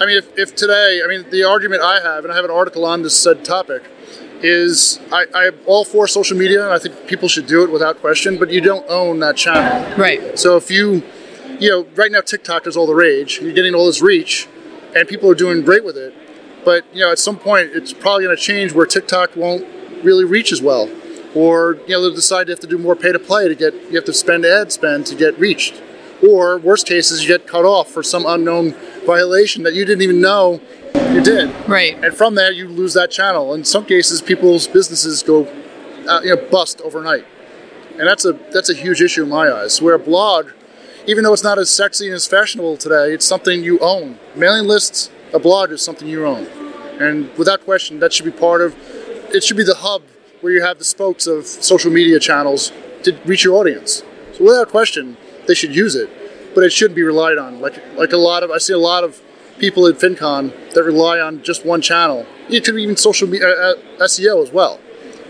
I 0.00 0.06
mean, 0.06 0.18
if, 0.18 0.38
if 0.38 0.54
today, 0.54 1.00
I 1.02 1.08
mean, 1.08 1.28
the 1.30 1.44
argument 1.44 1.82
I 1.82 2.00
have, 2.00 2.24
and 2.24 2.32
I 2.32 2.36
have 2.36 2.44
an 2.44 2.50
article 2.50 2.84
on 2.84 3.02
this 3.02 3.18
said 3.18 3.44
topic, 3.44 3.82
is 4.42 5.00
I, 5.10 5.24
I 5.34 5.44
am 5.46 5.58
all 5.66 5.84
for 5.84 6.06
social 6.06 6.36
media, 6.36 6.62
and 6.62 6.72
I 6.72 6.78
think 6.78 7.08
people 7.08 7.28
should 7.28 7.46
do 7.46 7.64
it 7.64 7.70
without 7.72 7.98
question, 8.00 8.38
but 8.38 8.50
you 8.50 8.60
don't 8.60 8.88
own 8.88 9.18
that 9.20 9.36
channel. 9.36 9.96
Right. 9.96 10.38
So 10.38 10.56
if 10.56 10.70
you, 10.70 11.02
you 11.58 11.70
know, 11.70 11.86
right 11.96 12.12
now 12.12 12.20
TikTok 12.20 12.66
is 12.66 12.76
all 12.76 12.86
the 12.86 12.94
rage, 12.94 13.40
you're 13.40 13.54
getting 13.54 13.74
all 13.74 13.86
this 13.86 14.00
reach, 14.00 14.46
and 14.98 15.08
people 15.08 15.30
are 15.30 15.34
doing 15.34 15.64
great 15.64 15.84
with 15.84 15.96
it, 15.96 16.14
but, 16.64 16.84
you 16.92 17.00
know, 17.00 17.12
at 17.12 17.18
some 17.18 17.38
point, 17.38 17.70
it's 17.72 17.92
probably 17.92 18.24
going 18.24 18.36
to 18.36 18.42
change 18.42 18.72
where 18.72 18.84
TikTok 18.84 19.36
won't 19.36 19.66
really 20.02 20.24
reach 20.24 20.52
as 20.52 20.60
well. 20.60 20.90
Or 21.34 21.78
you 21.86 21.94
know 21.94 22.02
they'll 22.02 22.14
decide 22.14 22.48
you 22.48 22.52
have 22.52 22.60
to 22.60 22.66
do 22.66 22.78
more 22.78 22.96
pay 22.96 23.12
to 23.12 23.18
play 23.18 23.48
to 23.48 23.54
get 23.54 23.74
you 23.74 23.96
have 23.96 24.04
to 24.06 24.14
spend 24.14 24.44
ad 24.44 24.72
spend 24.72 25.06
to 25.06 25.14
get 25.14 25.38
reached. 25.38 25.82
Or 26.26 26.58
worst 26.58 26.86
cases 26.86 27.22
you 27.22 27.28
get 27.28 27.46
cut 27.46 27.64
off 27.64 27.88
for 27.88 28.02
some 28.02 28.24
unknown 28.26 28.74
violation 29.06 29.62
that 29.64 29.74
you 29.74 29.84
didn't 29.84 30.02
even 30.02 30.20
know 30.20 30.60
you 31.12 31.22
did. 31.22 31.54
Right. 31.68 32.02
And 32.02 32.14
from 32.14 32.34
there 32.34 32.50
you 32.50 32.68
lose 32.68 32.94
that 32.94 33.10
channel. 33.10 33.54
In 33.54 33.64
some 33.64 33.84
cases 33.84 34.22
people's 34.22 34.66
businesses 34.66 35.22
go 35.22 35.46
uh, 36.08 36.20
you 36.22 36.34
know 36.34 36.48
bust 36.50 36.80
overnight. 36.80 37.26
And 37.98 38.06
that's 38.06 38.24
a 38.24 38.32
that's 38.52 38.70
a 38.70 38.74
huge 38.74 39.02
issue 39.02 39.24
in 39.24 39.28
my 39.28 39.52
eyes 39.52 39.82
where 39.82 39.94
a 39.94 39.98
blog 39.98 40.50
even 41.08 41.24
though 41.24 41.32
it's 41.32 41.42
not 41.42 41.58
as 41.58 41.68
sexy 41.68 42.06
and 42.06 42.14
as 42.14 42.26
fashionable 42.26 42.76
today 42.76 43.12
it's 43.12 43.24
something 43.24 43.64
you 43.64 43.78
own 43.80 44.18
mailing 44.36 44.68
lists 44.68 45.10
a 45.34 45.38
blog 45.38 45.72
is 45.72 45.82
something 45.82 46.06
you 46.06 46.24
own 46.24 46.46
and 47.00 47.28
without 47.36 47.64
question 47.64 47.98
that 47.98 48.12
should 48.12 48.24
be 48.24 48.30
part 48.30 48.60
of 48.60 48.76
it 49.34 49.42
should 49.42 49.56
be 49.56 49.64
the 49.64 49.74
hub 49.76 50.02
where 50.40 50.52
you 50.52 50.62
have 50.62 50.78
the 50.78 50.84
spokes 50.84 51.26
of 51.26 51.46
social 51.46 51.90
media 51.90 52.20
channels 52.20 52.72
to 53.02 53.18
reach 53.24 53.44
your 53.44 53.56
audience. 53.56 54.02
So 54.32 54.44
without 54.44 54.68
question, 54.68 55.16
they 55.46 55.54
should 55.54 55.74
use 55.74 55.94
it, 55.94 56.08
but 56.54 56.64
it 56.64 56.72
shouldn't 56.72 56.96
be 56.96 57.02
relied 57.02 57.38
on. 57.38 57.60
Like 57.60 57.82
like 57.96 58.12
a 58.12 58.16
lot 58.16 58.42
of 58.42 58.50
I 58.50 58.58
see 58.58 58.72
a 58.72 58.78
lot 58.78 59.04
of 59.04 59.20
people 59.58 59.86
at 59.86 59.96
FinCon 59.96 60.72
that 60.74 60.82
rely 60.84 61.18
on 61.18 61.42
just 61.42 61.66
one 61.66 61.80
channel. 61.80 62.26
It 62.48 62.64
could 62.64 62.76
be 62.76 62.82
even 62.82 62.96
social 62.96 63.28
media 63.28 63.48
uh, 63.48 63.74
uh 63.98 64.04
SEO 64.04 64.42
as 64.42 64.52
well. 64.52 64.80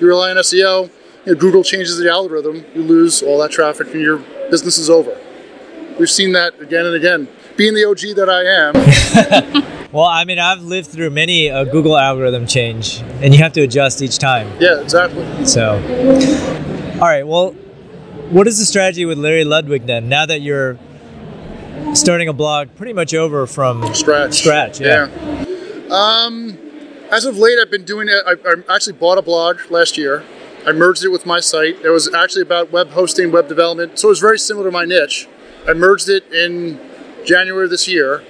You 0.00 0.06
rely 0.06 0.30
on 0.30 0.36
SEO, 0.36 0.90
you 1.24 1.32
know, 1.32 1.38
Google 1.38 1.64
changes 1.64 1.96
the 1.98 2.10
algorithm, 2.10 2.64
you 2.74 2.82
lose 2.82 3.22
all 3.22 3.38
that 3.38 3.50
traffic, 3.50 3.92
and 3.92 4.00
your 4.00 4.18
business 4.50 4.78
is 4.78 4.88
over. 4.88 5.18
We've 5.98 6.10
seen 6.10 6.32
that 6.32 6.60
again 6.60 6.86
and 6.86 6.94
again. 6.94 7.28
Being 7.56 7.74
the 7.74 7.84
OG 7.84 8.16
that 8.16 8.28
I 8.30 9.62
am. 9.62 9.74
Well, 9.90 10.04
I 10.04 10.26
mean, 10.26 10.38
I've 10.38 10.60
lived 10.60 10.88
through 10.88 11.08
many 11.10 11.46
a 11.46 11.64
Google 11.64 11.96
algorithm 11.96 12.46
change, 12.46 13.00
and 13.22 13.34
you 13.34 13.42
have 13.42 13.54
to 13.54 13.62
adjust 13.62 14.02
each 14.02 14.18
time. 14.18 14.46
Yeah, 14.60 14.82
exactly. 14.82 15.46
So, 15.46 15.76
all 17.00 17.08
right. 17.08 17.26
Well, 17.26 17.52
what 18.28 18.46
is 18.46 18.58
the 18.58 18.66
strategy 18.66 19.06
with 19.06 19.16
Larry 19.16 19.44
Ludwig 19.44 19.86
then? 19.86 20.10
Now 20.10 20.26
that 20.26 20.42
you're 20.42 20.78
starting 21.94 22.28
a 22.28 22.34
blog 22.34 22.68
pretty 22.76 22.92
much 22.92 23.14
over 23.14 23.46
from 23.46 23.94
scratch. 23.94 24.34
Scratch, 24.34 24.78
yeah. 24.78 25.08
yeah. 25.08 25.86
Um, 25.90 26.58
as 27.10 27.24
of 27.24 27.38
late, 27.38 27.58
I've 27.58 27.70
been 27.70 27.84
doing 27.84 28.08
it. 28.08 28.22
I, 28.26 28.32
I 28.46 28.74
actually 28.76 28.98
bought 28.98 29.16
a 29.16 29.22
blog 29.22 29.58
last 29.70 29.96
year. 29.96 30.22
I 30.66 30.72
merged 30.72 31.02
it 31.02 31.08
with 31.08 31.24
my 31.24 31.40
site. 31.40 31.82
It 31.82 31.88
was 31.88 32.12
actually 32.12 32.42
about 32.42 32.70
web 32.70 32.90
hosting, 32.90 33.32
web 33.32 33.48
development. 33.48 33.98
So 33.98 34.08
it 34.08 34.10
was 34.10 34.20
very 34.20 34.38
similar 34.38 34.66
to 34.66 34.70
my 34.70 34.84
niche. 34.84 35.28
I 35.68 35.74
merged 35.74 36.08
it 36.08 36.32
in 36.32 36.80
January 37.24 37.64
of 37.64 37.70
this 37.70 37.86
year 37.86 38.24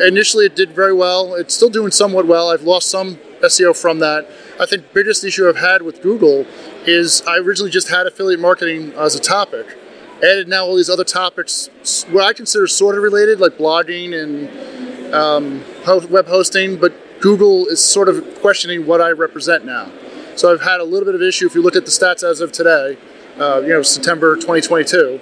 initially 0.00 0.46
it 0.46 0.56
did 0.56 0.70
very 0.70 0.92
well. 0.92 1.34
It's 1.34 1.54
still 1.54 1.70
doing 1.70 1.90
somewhat 1.90 2.26
well. 2.26 2.50
I've 2.50 2.62
lost 2.62 2.90
some 2.90 3.16
SEO 3.42 3.76
from 3.76 3.98
that. 4.00 4.28
I 4.58 4.66
think 4.66 4.92
biggest 4.92 5.24
issue 5.24 5.48
I've 5.48 5.56
had 5.56 5.82
with 5.82 6.02
Google 6.02 6.46
is 6.86 7.22
I 7.26 7.38
originally 7.38 7.70
just 7.70 7.88
had 7.88 8.06
affiliate 8.06 8.40
marketing 8.40 8.92
as 8.94 9.14
a 9.14 9.20
topic. 9.20 9.76
Added 10.18 10.48
now 10.48 10.66
all 10.66 10.76
these 10.76 10.90
other 10.90 11.04
topics, 11.04 11.68
what 12.10 12.24
I 12.24 12.32
consider 12.34 12.66
sort 12.66 12.96
of 12.96 13.02
related, 13.02 13.40
like 13.40 13.56
blogging 13.56 14.14
and 14.14 15.14
um, 15.14 15.64
web 16.10 16.26
hosting, 16.26 16.76
but 16.76 16.92
Google 17.20 17.66
is 17.66 17.82
sort 17.82 18.08
of 18.08 18.40
questioning 18.40 18.86
what 18.86 19.00
I 19.00 19.10
represent 19.10 19.64
now. 19.64 19.90
So 20.36 20.52
I've 20.52 20.62
had 20.62 20.80
a 20.80 20.84
little 20.84 21.06
bit 21.06 21.14
of 21.14 21.22
issue. 21.22 21.46
If 21.46 21.54
you 21.54 21.62
look 21.62 21.76
at 21.76 21.84
the 21.84 21.90
stats 21.90 22.22
as 22.22 22.40
of 22.40 22.52
today, 22.52 22.98
uh, 23.38 23.60
you 23.62 23.68
know 23.68 23.82
September 23.82 24.36
2022, 24.36 25.20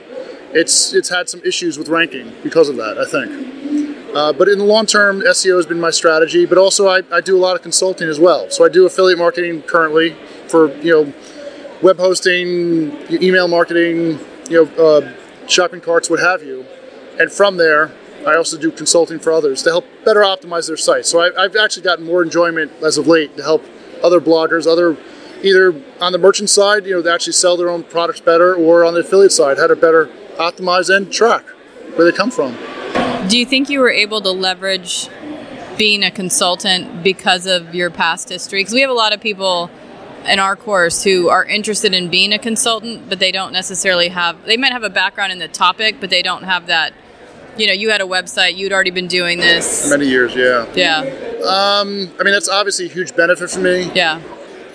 it's 0.52 0.92
it's 0.94 1.08
had 1.08 1.28
some 1.28 1.40
issues 1.44 1.78
with 1.78 1.88
ranking 1.88 2.32
because 2.42 2.68
of 2.68 2.76
that. 2.76 2.98
I 2.98 3.04
think. 3.04 4.14
Uh, 4.14 4.32
but 4.32 4.48
in 4.48 4.58
the 4.58 4.64
long 4.64 4.86
term, 4.86 5.20
SEO 5.20 5.56
has 5.56 5.66
been 5.66 5.80
my 5.80 5.90
strategy. 5.90 6.46
But 6.46 6.58
also, 6.58 6.88
I, 6.88 7.02
I 7.12 7.20
do 7.20 7.36
a 7.36 7.40
lot 7.40 7.56
of 7.56 7.62
consulting 7.62 8.08
as 8.08 8.18
well. 8.18 8.50
So 8.50 8.64
I 8.64 8.68
do 8.68 8.86
affiliate 8.86 9.18
marketing 9.18 9.62
currently 9.62 10.16
for 10.48 10.74
you 10.78 10.92
know 10.92 11.14
web 11.82 11.98
hosting, 11.98 12.96
email 13.10 13.48
marketing, 13.48 14.18
you 14.48 14.64
know 14.64 14.84
uh, 14.84 15.12
shopping 15.46 15.80
carts, 15.80 16.08
what 16.08 16.20
have 16.20 16.42
you. 16.42 16.64
And 17.20 17.30
from 17.30 17.56
there, 17.56 17.92
I 18.26 18.36
also 18.36 18.58
do 18.58 18.70
consulting 18.70 19.18
for 19.18 19.32
others 19.32 19.62
to 19.64 19.70
help 19.70 19.84
better 20.04 20.20
optimize 20.20 20.66
their 20.68 20.76
sites. 20.76 21.08
So 21.08 21.20
I, 21.20 21.44
I've 21.44 21.56
actually 21.56 21.82
gotten 21.82 22.04
more 22.04 22.22
enjoyment 22.22 22.72
as 22.82 22.96
of 22.96 23.06
late 23.06 23.36
to 23.36 23.42
help 23.42 23.64
other 24.02 24.20
bloggers, 24.20 24.66
other 24.66 24.96
either 25.42 25.74
on 26.00 26.12
the 26.12 26.18
merchant 26.18 26.50
side, 26.50 26.84
you 26.84 26.94
know, 26.94 27.02
they 27.02 27.12
actually 27.12 27.32
sell 27.32 27.56
their 27.56 27.68
own 27.68 27.84
products 27.84 28.20
better, 28.20 28.54
or 28.54 28.84
on 28.84 28.94
the 28.94 29.00
affiliate 29.00 29.32
side, 29.32 29.58
how 29.58 29.66
to 29.66 29.76
better 29.76 30.10
optimize 30.38 30.94
and 30.94 31.12
track 31.12 31.44
where 31.96 32.10
they 32.10 32.16
come 32.16 32.30
from. 32.30 32.56
Do 33.28 33.38
you 33.38 33.44
think 33.44 33.68
you 33.68 33.80
were 33.80 33.90
able 33.90 34.20
to 34.22 34.30
leverage 34.30 35.08
being 35.76 36.02
a 36.02 36.10
consultant 36.10 37.02
because 37.02 37.46
of 37.46 37.74
your 37.74 37.90
past 37.90 38.28
history? 38.28 38.60
Because 38.60 38.72
we 38.72 38.80
have 38.80 38.90
a 38.90 38.94
lot 38.94 39.12
of 39.12 39.20
people 39.20 39.70
in 40.26 40.38
our 40.38 40.56
course 40.56 41.04
who 41.04 41.28
are 41.28 41.44
interested 41.44 41.94
in 41.94 42.08
being 42.08 42.32
a 42.32 42.38
consultant, 42.38 43.08
but 43.08 43.18
they 43.18 43.32
don't 43.32 43.52
necessarily 43.52 44.08
have, 44.08 44.44
they 44.44 44.56
might 44.56 44.72
have 44.72 44.82
a 44.82 44.90
background 44.90 45.32
in 45.32 45.38
the 45.38 45.48
topic, 45.48 45.96
but 46.00 46.10
they 46.10 46.22
don't 46.22 46.44
have 46.44 46.66
that. 46.66 46.92
You 47.56 47.66
know, 47.66 47.72
you 47.72 47.90
had 47.90 48.00
a 48.00 48.04
website, 48.04 48.56
you'd 48.56 48.72
already 48.72 48.90
been 48.90 49.08
doing 49.08 49.38
this. 49.38 49.90
Many 49.90 50.06
years, 50.06 50.34
yeah. 50.34 50.66
Yeah. 50.74 51.00
Um, 51.38 52.10
I 52.20 52.22
mean, 52.22 52.32
that's 52.32 52.48
obviously 52.48 52.86
a 52.86 52.88
huge 52.88 53.16
benefit 53.16 53.50
for 53.50 53.60
me. 53.60 53.90
Yeah. 53.94 54.20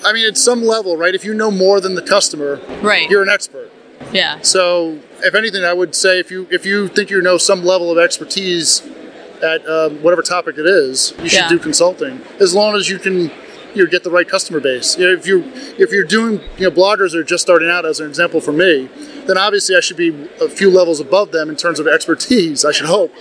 I 0.05 0.11
mean, 0.11 0.27
at 0.27 0.37
some 0.37 0.63
level, 0.63 0.97
right? 0.97 1.15
If 1.15 1.23
you 1.23 1.33
know 1.33 1.49
more 1.49 1.79
than 1.79 1.95
the 1.95 2.01
customer, 2.01 2.59
right. 2.81 3.09
you're 3.09 3.23
an 3.23 3.29
expert. 3.29 3.71
Yeah. 4.13 4.39
So, 4.41 4.99
if 5.21 5.35
anything, 5.35 5.63
I 5.63 5.73
would 5.73 5.95
say 5.95 6.19
if 6.19 6.29
you 6.31 6.47
if 6.51 6.65
you 6.65 6.87
think 6.87 7.09
you 7.09 7.21
know 7.21 7.37
some 7.37 7.63
level 7.63 7.91
of 7.91 7.97
expertise 7.97 8.81
at 9.41 9.67
um, 9.67 10.01
whatever 10.03 10.21
topic 10.21 10.57
it 10.57 10.65
is, 10.65 11.13
you 11.21 11.29
should 11.29 11.39
Yeah. 11.39 11.49
do 11.49 11.59
consulting. 11.59 12.21
As 12.39 12.53
long 12.55 12.75
as 12.75 12.89
you 12.89 12.97
can, 12.99 13.31
you 13.73 13.83
know, 13.83 13.85
get 13.87 14.03
the 14.03 14.11
right 14.11 14.27
customer 14.27 14.59
base. 14.59 14.97
You 14.97 15.07
know, 15.07 15.13
if 15.13 15.25
you 15.27 15.43
if 15.77 15.91
you're 15.91 16.03
doing 16.05 16.39
you 16.57 16.69
know 16.69 16.71
bloggers 16.71 17.13
are 17.15 17.23
just 17.23 17.41
starting 17.41 17.69
out, 17.69 17.85
as 17.85 17.99
an 17.99 18.07
example 18.07 18.39
for 18.39 18.51
me, 18.53 18.87
then 19.25 19.37
obviously 19.37 19.75
I 19.75 19.79
should 19.79 19.97
be 19.97 20.09
a 20.39 20.47
few 20.47 20.69
levels 20.69 20.99
above 20.99 21.31
them 21.31 21.49
in 21.49 21.55
terms 21.55 21.79
of 21.79 21.87
expertise. 21.87 22.63
I 22.63 22.71
should 22.71 22.85
hope, 22.87 23.11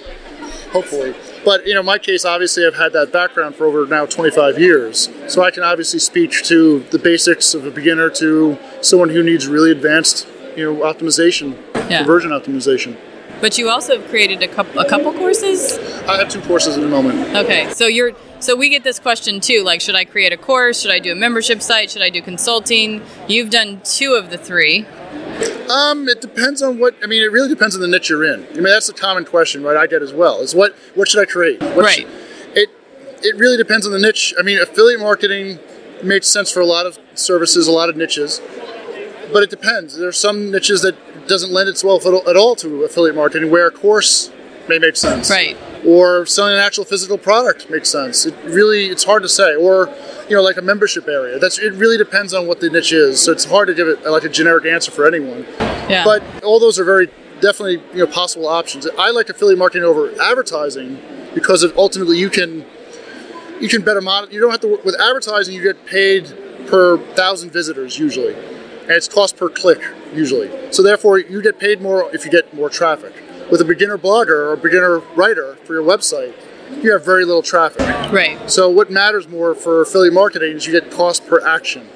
hopefully. 0.72 1.14
But 1.44 1.66
you 1.66 1.74
know, 1.74 1.80
in 1.80 1.86
my 1.86 1.98
case, 1.98 2.24
obviously, 2.24 2.66
I've 2.66 2.76
had 2.76 2.92
that 2.92 3.10
background 3.12 3.56
for 3.56 3.64
over 3.64 3.86
now 3.86 4.06
25 4.06 4.58
years, 4.60 5.08
so 5.26 5.42
I 5.42 5.50
can 5.50 5.62
obviously 5.64 5.98
speak 5.98 6.30
to 6.44 6.80
the 6.90 6.98
basics 6.98 7.54
of 7.54 7.66
a 7.66 7.70
beginner 7.70 8.10
to 8.10 8.58
someone 8.80 9.08
who 9.08 9.22
needs 9.24 9.48
really 9.48 9.72
advanced, 9.72 10.28
you 10.56 10.72
know, 10.72 10.80
optimization, 10.82 11.56
Yeah. 11.90 11.98
conversion 11.98 12.30
optimization. 12.30 12.96
But 13.40 13.58
you 13.58 13.68
also 13.70 13.98
have 13.98 14.08
created 14.08 14.42
a 14.42 14.48
couple 14.48 14.80
a 14.80 14.88
couple 14.88 15.12
courses. 15.12 15.78
I 16.06 16.16
have 16.18 16.28
two 16.28 16.40
courses 16.42 16.76
at 16.76 16.80
the 16.82 16.88
moment. 16.88 17.34
Okay, 17.36 17.68
so 17.72 17.86
you're 17.86 18.12
so 18.38 18.54
we 18.56 18.68
get 18.68 18.84
this 18.84 18.98
question 19.00 19.40
too. 19.40 19.62
Like, 19.64 19.80
should 19.80 19.96
I 19.96 20.04
create 20.04 20.32
a 20.32 20.36
course? 20.36 20.80
Should 20.82 20.92
I 20.92 20.98
do 21.00 21.10
a 21.12 21.16
membership 21.16 21.60
site? 21.60 21.90
Should 21.90 22.02
I 22.02 22.10
do 22.10 22.22
consulting? 22.22 23.02
You've 23.26 23.50
done 23.50 23.80
two 23.84 24.12
of 24.14 24.30
the 24.30 24.38
three. 24.38 24.86
Um, 25.68 26.08
it 26.08 26.20
depends 26.20 26.62
on 26.62 26.78
what. 26.78 26.94
I 27.02 27.06
mean, 27.06 27.22
it 27.22 27.32
really 27.32 27.48
depends 27.48 27.74
on 27.74 27.80
the 27.80 27.88
niche 27.88 28.10
you're 28.10 28.24
in. 28.24 28.46
I 28.52 28.54
mean, 28.54 28.64
that's 28.64 28.88
a 28.88 28.92
common 28.92 29.24
question, 29.24 29.62
right? 29.64 29.76
I 29.76 29.86
get 29.86 30.02
as 30.02 30.12
well. 30.12 30.40
Is 30.40 30.54
what 30.54 30.76
what 30.94 31.08
should 31.08 31.20
I 31.20 31.24
create? 31.24 31.60
What 31.62 31.84
Right. 31.84 31.94
should- 32.00 32.08
it 32.54 32.68
it 33.22 33.36
really 33.36 33.56
depends 33.56 33.86
on 33.86 33.92
the 33.92 33.98
niche. 33.98 34.34
I 34.38 34.42
mean, 34.42 34.58
affiliate 34.58 35.00
marketing 35.00 35.58
makes 36.02 36.26
sense 36.28 36.50
for 36.52 36.60
a 36.60 36.66
lot 36.66 36.84
of 36.86 36.98
services, 37.14 37.66
a 37.66 37.72
lot 37.72 37.88
of 37.88 37.96
niches, 37.96 38.40
but 39.32 39.42
it 39.42 39.50
depends. 39.50 39.96
There's 39.96 40.18
some 40.18 40.50
niches 40.50 40.82
that 40.82 40.96
doesn't 41.26 41.52
lend 41.52 41.68
itself 41.68 42.04
at 42.06 42.36
all- 42.36 42.56
to 42.56 42.84
affiliate 42.84 43.16
marketing, 43.16 43.50
where 43.50 43.66
a 43.66 43.70
course 43.70 44.30
may 44.68 44.78
make 44.78 44.96
sense. 44.96 45.30
Right. 45.30 45.56
Or 45.84 46.24
selling 46.26 46.54
an 46.54 46.60
actual 46.60 46.84
physical 46.84 47.18
product 47.18 47.68
makes 47.70 47.88
sense. 47.88 48.26
It 48.26 48.34
really 48.44 48.86
it's 48.86 49.04
hard 49.04 49.22
to 49.22 49.28
say. 49.28 49.54
Or 49.54 49.88
you 50.28 50.36
know, 50.36 50.42
like 50.42 50.56
a 50.56 50.62
membership 50.62 51.08
area. 51.08 51.38
That's 51.38 51.58
it. 51.58 51.72
Really 51.74 51.98
depends 51.98 52.32
on 52.32 52.46
what 52.46 52.60
the 52.60 52.70
niche 52.70 52.92
is. 52.92 53.20
So 53.20 53.32
it's 53.32 53.44
hard 53.44 53.68
to 53.68 53.74
give 53.74 53.88
it 53.88 54.04
like 54.04 54.24
a 54.24 54.28
generic 54.28 54.64
answer 54.66 54.90
for 54.92 55.06
anyone. 55.06 55.46
Yeah. 55.88 56.04
But 56.04 56.22
all 56.44 56.60
those 56.60 56.78
are 56.78 56.84
very 56.84 57.08
definitely 57.40 57.82
you 57.92 58.04
know 58.04 58.06
possible 58.06 58.46
options. 58.46 58.86
I 58.98 59.10
like 59.10 59.28
affiliate 59.28 59.58
marketing 59.58 59.84
over 59.84 60.12
advertising 60.22 61.00
because 61.34 61.64
ultimately 61.76 62.18
you 62.18 62.30
can 62.30 62.64
you 63.60 63.68
can 63.68 63.82
better 63.82 64.00
model. 64.00 64.32
You 64.32 64.40
don't 64.40 64.50
have 64.50 64.60
to 64.60 64.68
work 64.68 64.84
with 64.84 64.98
advertising. 65.00 65.54
You 65.54 65.62
get 65.62 65.84
paid 65.86 66.32
per 66.68 66.98
thousand 67.14 67.50
visitors 67.52 67.98
usually, 67.98 68.34
and 68.82 68.90
it's 68.92 69.08
cost 69.08 69.36
per 69.36 69.48
click 69.48 69.80
usually. 70.14 70.50
So 70.72 70.82
therefore, 70.82 71.18
you 71.18 71.42
get 71.42 71.58
paid 71.58 71.80
more 71.80 72.12
if 72.14 72.24
you 72.24 72.30
get 72.30 72.52
more 72.54 72.68
traffic. 72.70 73.12
With 73.50 73.60
a 73.60 73.64
beginner 73.64 73.98
blogger 73.98 74.30
or 74.30 74.52
a 74.54 74.56
beginner 74.56 74.98
writer 75.16 75.56
for 75.64 75.74
your 75.74 75.82
website, 75.82 76.34
you 76.82 76.92
have 76.92 77.04
very 77.04 77.24
little 77.24 77.42
traffic. 77.42 77.80
right. 78.12 78.50
So 78.50 78.68
what 78.70 78.90
matters 78.90 79.28
more 79.28 79.54
for 79.54 79.82
affiliate 79.82 80.14
marketing 80.14 80.56
is 80.56 80.66
you 80.66 80.72
get 80.72 80.90
cost 80.90 81.26
per 81.26 81.46
action. 81.46 81.86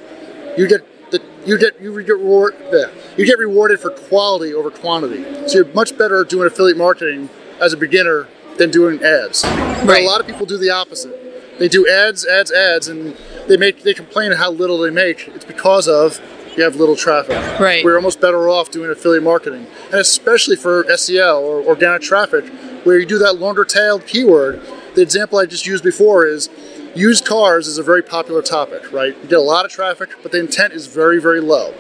You 0.59 0.69
get 0.69 0.83
the 1.11 1.23
you 1.47 1.57
get 1.59 1.81
you 1.81 2.03
get 2.03 2.13
reward 2.19 2.57
yeah, 2.73 2.87
you 3.17 3.25
get 3.25 3.39
rewarded 3.39 3.81
for 3.81 3.91
quality 3.91 4.53
over 4.53 4.71
quantity. 4.71 5.23
So 5.49 5.59
you're 5.59 5.73
much 5.73 5.97
better 5.97 6.23
at 6.23 6.29
doing 6.29 6.47
affiliate 6.47 6.77
marketing 6.77 7.29
as 7.61 7.73
a 7.73 7.77
beginner 7.77 8.27
than 8.59 8.71
doing 8.71 9.03
ads. 9.03 9.43
But 9.43 9.87
Right. 9.87 10.03
a 10.03 10.07
lot 10.07 10.21
of 10.21 10.27
people 10.27 10.47
do 10.47 10.59
the 10.59 10.71
opposite. 10.71 11.59
They 11.59 11.69
do 11.69 11.89
ads, 11.89 12.27
ads, 12.27 12.53
ads, 12.53 12.89
and 12.89 13.17
they 13.49 13.57
make 13.57 13.83
they 13.83 13.95
complain 13.95 14.33
how 14.33 14.51
little 14.51 14.79
they 14.79 14.91
make. 14.91 15.29
It's 15.29 15.45
because 15.45 15.89
of 15.89 16.21
you 16.57 16.63
have 16.65 16.77
little 16.77 16.97
traffic. 16.97 17.37
Right. 17.61 17.85
We're 17.85 17.97
almost 17.97 18.21
better 18.21 18.49
off 18.49 18.71
doing 18.71 18.91
affiliate 18.91 19.23
marketing, 19.23 19.67
and 19.91 19.95
especially 20.01 20.57
for 20.57 20.85
SEO 20.85 21.41
or 21.41 21.63
organic 21.63 22.03
traffic, 22.03 22.47
where 22.85 22.99
you 22.99 23.07
do 23.07 23.19
that 23.19 23.35
longer 23.39 23.65
tailed 23.65 24.07
keyword. 24.07 24.61
The 24.95 25.03
example 25.03 25.39
I 25.39 25.47
just 25.47 25.67
used 25.67 25.85
before 25.85 26.27
is 26.27 26.49
used 26.95 27.27
cars 27.27 27.67
is 27.67 27.77
a 27.79 27.83
very 27.83 28.03
popular 28.03 28.41
topic, 28.43 28.91
right? 28.93 29.15
You 29.23 29.29
get 29.29 29.39
a 29.39 29.43
lot 29.43 29.65
of 29.67 29.71
traffic, 29.71 30.11
but 30.23 30.33
the 30.33 30.39
intent 30.41 30.73
is 30.73 30.87
very, 30.87 31.21
very 31.21 31.41
low. 31.41 31.75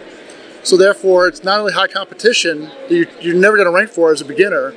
So 0.62 0.76
therefore, 0.76 1.28
it's 1.28 1.42
not 1.44 1.58
only 1.60 1.72
high 1.72 1.86
competition 1.86 2.70
that 2.88 2.94
you- 2.94 3.06
you're 3.20 3.34
never 3.34 3.56
going 3.56 3.66
to 3.66 3.72
rank 3.72 3.88
for 3.90 4.12
as 4.12 4.20
a 4.20 4.24
beginner, 4.24 4.74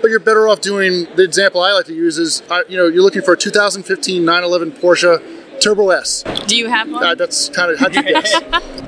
but 0.00 0.10
you're 0.10 0.20
better 0.20 0.48
off 0.48 0.60
doing 0.60 1.06
the 1.16 1.22
example 1.22 1.60
I 1.60 1.72
like 1.72 1.86
to 1.86 1.94
use 1.94 2.18
is 2.18 2.42
you 2.68 2.76
know 2.76 2.86
you're 2.86 3.02
looking 3.02 3.22
for 3.22 3.34
a 3.34 3.36
2015 3.36 4.24
911 4.24 4.72
Porsche 4.72 5.20
Turbo 5.60 5.90
S. 5.90 6.22
Do 6.46 6.56
you 6.56 6.68
have 6.68 6.90
one? 6.90 7.04
Uh, 7.04 7.14
that's 7.14 7.48
kind 7.50 7.70
of 7.70 7.78
how'd 7.78 7.94
you 7.94 8.02
guess? 8.14 8.34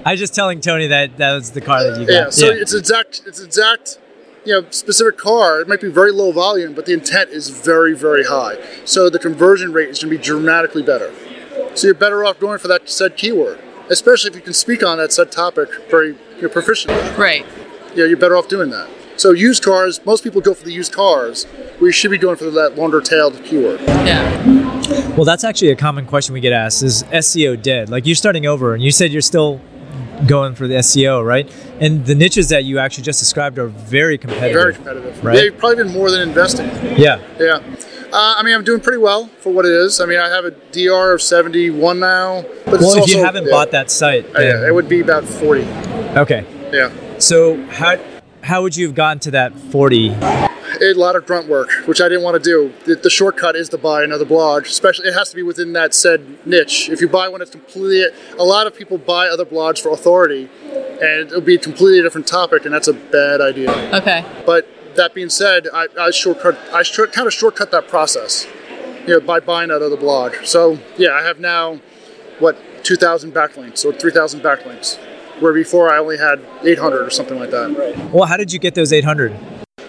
I 0.05 0.12
was 0.12 0.21
just 0.21 0.35
telling 0.35 0.61
Toni 0.61 0.87
that 0.89 1.17
that 1.19 1.33
was 1.35 1.50
the 1.53 1.61
car 1.61 1.83
that 1.83 2.00
you 2.00 2.07
got. 2.07 2.12
Yeah, 2.12 2.31
so 2.31 2.47
it's 2.47 2.75
exact, 2.75 3.23
it's 3.27 3.41
exact, 3.41 3.99
you 4.45 4.53
know, 4.53 4.69
specific 4.71 5.19
car. 5.19 5.61
It 5.61 5.69
might 5.69 5.81
be 5.81 5.91
very 5.91 6.12
low 6.12 6.33
volume, 6.33 6.73
but 6.75 6.87
the 6.87 6.93
intent 6.93 7.31
is 7.31 7.50
very, 7.50 7.95
very 7.95 8.25
high. 8.25 8.57
So 8.85 9.11
the 9.11 9.19
conversion 9.19 9.73
rate 9.73 9.89
is 9.91 9.99
going 9.99 10.11
to 10.12 10.19
be 10.19 10.23
dramatically 10.23 10.83
better. 10.83 11.12
So 11.75 11.87
you're 11.87 11.95
better 11.95 12.25
off 12.25 12.41
going 12.41 12.59
for 12.59 12.69
that 12.69 12.89
said 12.89 13.17
keyword, 13.17 13.61
especially 13.91 14.31
if 14.31 14.37
you 14.37 14.43
can 14.43 14.55
speak 14.55 14.83
on 14.83 14.99
that 14.99 15.12
said 15.12 15.31
topic 15.31 15.69
very 15.91 16.09
you 16.37 16.43
know, 16.43 16.49
proficiently. 16.49 17.17
right. 17.19 17.47
Yeah, 17.95 18.05
you're 18.07 18.17
better 18.17 18.37
off 18.37 18.49
doing 18.49 18.71
that. 18.71 18.89
So 19.17 19.33
used 19.33 19.62
cars, 19.62 20.00
most 20.07 20.25
people 20.25 20.41
go 20.41 20.55
for 20.55 20.65
the 20.65 20.73
used 20.73 20.93
cars. 20.93 21.47
We 21.81 21.93
should 21.93 22.11
be 22.11 22.17
going 22.17 22.37
for 22.37 22.50
that 22.50 22.77
longer-tailed 22.77 23.45
keyword. 23.45 23.81
Yeah. 23.81 24.79
Well, 25.21 25.27
that's 25.27 25.45
actually 25.45 25.69
a 25.69 25.77
common 25.77 26.07
question 26.07 26.33
we 26.33 26.41
get 26.41 26.55
asked: 26.55 26.83
Is 26.83 27.03
SEO 27.03 27.61
dead? 27.61 27.91
Like 27.91 28.07
you're 28.07 28.15
starting 28.15 28.47
over, 28.47 28.73
and 28.73 28.83
you 28.83 28.91
said 28.91 29.12
you're 29.12 29.21
still 29.21 29.61
going 30.27 30.55
for 30.55 30.67
the 30.67 30.77
SEO, 30.77 31.23
right? 31.23 31.47
And 31.79 32.07
the 32.07 32.15
niches 32.15 32.49
that 32.49 32.65
you 32.65 32.79
actually 32.79 33.05
just 33.05 33.21
described 33.21 33.59
are 33.59 33.67
very 33.67 34.17
competitive. 34.17 34.55
Very 34.55 34.73
competitive. 34.73 35.23
Right. 35.23 35.45
Yeah, 35.45 35.50
probably 35.59 35.85
been 35.85 35.93
more 35.93 36.11
than 36.11 36.27
investing. 36.27 36.69
Yeah. 36.99 37.21
Yeah. 37.39 37.61
Uh, 38.11 38.35
I 38.39 38.43
mean, 38.43 38.55
I'm 38.55 38.65
doing 38.65 38.81
pretty 38.81 38.97
well 38.97 39.27
for 39.41 39.53
what 39.53 39.67
it 39.67 39.73
is. 39.73 40.00
I 40.00 40.07
mean, 40.07 40.19
I 40.19 40.29
have 40.31 40.47
a 40.47 40.53
DR 40.73 41.12
of 41.12 41.21
71 41.21 42.00
now. 42.00 42.43
But 42.65 42.81
Well, 42.81 43.05
if 43.05 43.11
you 43.11 43.23
haven't 43.23 43.45
yeah. 43.45 43.50
bought 43.50 43.73
that 43.73 43.91
site, 43.91 44.25
Uh, 44.35 44.41
yeah, 44.41 44.67
it 44.67 44.73
would 44.75 44.89
be 44.89 45.00
about 45.00 45.25
40. 45.25 45.67
okay. 46.17 46.47
Yeah. 46.73 46.91
So 47.19 47.62
how 47.67 47.97
how 48.50 48.62
would 48.62 48.76
you 48.76 48.87
have 48.87 48.97
gotten 48.97 49.21
to 49.21 49.30
that 49.30 49.54
forty? 49.54 50.09
A 50.11 50.95
lot 50.95 51.14
of 51.14 51.26
grunt 51.26 51.47
work, 51.49 51.71
which 51.87 52.00
I 52.00 52.09
didn't 52.09 52.25
want 52.25 52.42
to 52.42 52.50
do. 52.50 52.73
The, 52.85 52.97
the 52.97 53.11
shortcut 53.11 53.54
is 53.54 53.69
to 53.69 53.78
buy 53.78 54.02
another 54.02 54.25
blog, 54.25 54.66
especially 54.66 55.09
it 55.09 55.14
has 55.14 55.30
to 55.30 55.37
be 55.37 55.42
within 55.42 55.73
that 55.75 55.95
said 55.95 56.21
niche. 56.47 56.88
If 56.88 57.00
you 57.00 57.09
buy 57.09 57.28
one 57.28 57.38
that's 57.40 57.50
completely, 57.50 58.02
a 58.38 58.45
lot 58.45 58.66
of 58.66 58.75
people 58.75 58.99
buy 58.99 59.28
other 59.28 59.45
blogs 59.45 59.78
for 59.80 59.90
authority, 59.90 60.49
and 60.73 61.28
it'll 61.28 61.40
be 61.40 61.57
a 61.57 61.59
completely 61.59 62.02
different 62.02 62.26
topic, 62.26 62.64
and 62.64 62.75
that's 62.75 62.88
a 62.88 62.92
bad 62.95 63.40
idea. 63.40 63.71
Okay. 63.95 64.25
But 64.47 64.66
that 64.97 65.14
being 65.14 65.28
said, 65.30 65.69
I, 65.73 65.87
I 65.99 66.11
shortcut, 66.11 66.59
I 66.73 66.83
short, 66.83 67.12
kind 67.12 67.26
of 67.28 67.35
shortcut 67.35 67.71
that 67.71 67.87
process. 67.88 68.47
you 69.07 69.14
know, 69.14 69.21
by 69.21 69.40
buying 69.40 69.69
that 69.69 69.83
other 69.83 69.97
blog. 69.97 70.35
So 70.45 70.78
yeah, 70.97 71.12
I 71.12 71.23
have 71.23 71.40
now 71.40 71.80
what 72.38 72.57
2,000 72.85 73.33
backlinks 73.33 73.85
or 73.85 73.92
3,000 73.92 74.40
backlinks, 74.40 74.99
where 75.40 75.52
before 75.52 75.92
I 75.92 75.99
only 75.99 76.18
had 76.18 76.40
800 76.62 77.02
or 77.06 77.11
something 77.11 77.38
like 77.38 77.50
that. 77.50 77.76
Right. 77.76 78.12
Well, 78.12 78.26
how 78.26 78.37
did 78.37 78.52
you 78.52 78.59
get 78.59 78.75
those 78.75 78.92
800? 78.92 79.35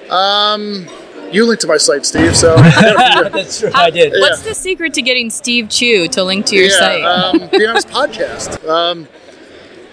Um, 0.09 0.87
you 1.31 1.45
linked 1.45 1.61
to 1.61 1.67
my 1.67 1.77
site, 1.77 2.05
Steve. 2.05 2.35
So 2.35 2.55
That's 2.57 3.59
true. 3.59 3.71
I 3.73 3.89
did. 3.89 4.13
What's 4.13 4.41
the 4.41 4.53
secret 4.53 4.93
to 4.95 5.01
getting 5.01 5.29
Steve 5.29 5.69
Chou 5.69 6.07
to 6.09 6.23
link 6.23 6.45
to 6.47 6.55
your 6.55 6.69
site? 6.69 7.01
yeah, 7.01 7.09
um, 7.09 7.49
be 7.51 7.65
honest, 7.65 7.87
podcast. 7.87 8.59
Um, 8.71 9.07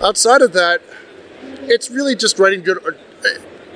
outside 0.02 0.40
of 0.40 0.52
that, 0.52 0.80
it's 1.62 1.90
really 1.90 2.14
just 2.14 2.38
writing 2.38 2.62
good. 2.62 2.78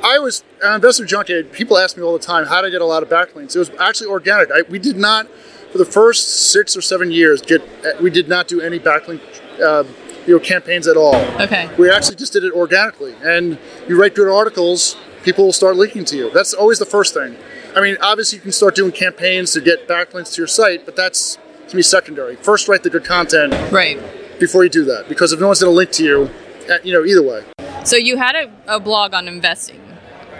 I 0.04 0.18
was 0.18 0.44
an 0.62 0.74
investor 0.74 1.04
junkie. 1.04 1.42
People 1.44 1.78
ask 1.78 1.96
me 1.96 2.02
all 2.02 2.12
the 2.12 2.18
time 2.18 2.46
how 2.46 2.60
to 2.60 2.70
get 2.70 2.80
a 2.80 2.84
lot 2.84 3.02
of 3.02 3.08
backlinks. 3.08 3.56
It 3.56 3.58
was 3.58 3.70
actually 3.80 4.08
organic. 4.08 4.50
I, 4.50 4.62
we 4.68 4.78
did 4.78 4.96
not, 4.96 5.28
for 5.70 5.78
the 5.78 5.84
first 5.84 6.50
six 6.50 6.76
or 6.76 6.82
seven 6.82 7.10
years, 7.10 7.42
get 7.42 7.62
we 8.00 8.10
did 8.10 8.28
not 8.28 8.48
do 8.48 8.60
any 8.60 8.78
backlink, 8.78 9.20
uh, 9.60 9.84
you 10.26 10.34
know, 10.34 10.40
campaigns 10.40 10.86
at 10.86 10.96
all. 10.96 11.16
okay. 11.40 11.68
We 11.78 11.90
actually 11.90 12.16
just 12.16 12.32
did 12.32 12.44
it 12.44 12.52
organically. 12.52 13.14
And 13.22 13.58
you 13.88 14.00
write 14.00 14.14
good 14.14 14.28
articles, 14.28 14.96
people 15.24 15.44
will 15.46 15.52
start 15.52 15.76
linking 15.76 16.04
to 16.06 16.16
you. 16.16 16.30
That's 16.30 16.54
always 16.54 16.78
the 16.78 16.86
first 16.86 17.14
thing. 17.14 17.36
I 17.74 17.80
mean, 17.80 17.96
obviously, 18.00 18.36
you 18.36 18.42
can 18.42 18.52
start 18.52 18.74
doing 18.74 18.92
campaigns 18.92 19.52
to 19.52 19.60
get 19.60 19.88
backlinks 19.88 20.34
to 20.34 20.40
your 20.40 20.46
site, 20.46 20.84
but 20.84 20.94
that's 20.96 21.38
to 21.68 21.76
me 21.76 21.82
secondary. 21.82 22.36
First, 22.36 22.68
write 22.68 22.82
the 22.82 22.90
good 22.90 23.04
content 23.04 23.52
Right. 23.72 23.98
before 24.38 24.62
you 24.62 24.70
do 24.70 24.84
that, 24.84 25.08
because 25.08 25.32
if 25.32 25.40
no 25.40 25.46
one's 25.46 25.60
going 25.60 25.72
to 25.72 25.76
link 25.76 25.90
to 25.92 26.04
you, 26.04 26.30
uh, 26.70 26.78
you 26.84 26.92
know, 26.92 27.04
either 27.04 27.22
way. 27.22 27.42
So 27.84 27.96
you 27.96 28.16
had 28.18 28.34
a, 28.36 28.52
a 28.76 28.78
blog 28.78 29.14
on 29.14 29.26
investing, 29.26 29.80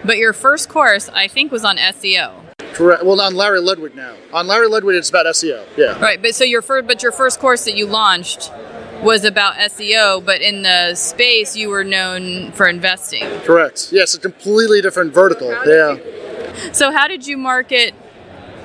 but 0.04 0.16
your 0.18 0.32
first 0.32 0.68
course, 0.68 1.08
I 1.08 1.26
think, 1.26 1.50
was 1.50 1.64
on 1.64 1.76
SEO. 1.78 2.34
Correct. 2.74 3.04
Well, 3.04 3.20
on 3.20 3.34
Larry 3.34 3.60
Ludwig 3.60 3.94
now. 3.96 4.14
On 4.32 4.46
Larry 4.46 4.68
Ludwig, 4.68 4.96
it's 4.96 5.08
about 5.10 5.26
SEO. 5.26 5.64
Yeah. 5.76 5.98
Right. 6.00 6.20
But 6.22 6.34
so 6.34 6.44
your 6.44 6.62
first, 6.62 6.86
but 6.86 7.02
your 7.02 7.12
first 7.12 7.38
course 7.40 7.64
that 7.64 7.76
you 7.76 7.86
launched 7.86 8.50
was 9.02 9.24
about 9.24 9.54
SEO, 9.56 10.24
but 10.24 10.40
in 10.40 10.62
the 10.62 10.94
space 10.94 11.56
you 11.56 11.68
were 11.68 11.84
known 11.84 12.52
for 12.52 12.68
investing. 12.68 13.24
Correct. 13.40 13.88
Yes, 13.92 14.14
a 14.14 14.20
completely 14.20 14.80
different 14.80 15.12
vertical. 15.12 15.50
Yeah. 15.66 15.98
So 16.72 16.92
how 16.92 17.08
did 17.08 17.26
you 17.26 17.36
market 17.36 17.94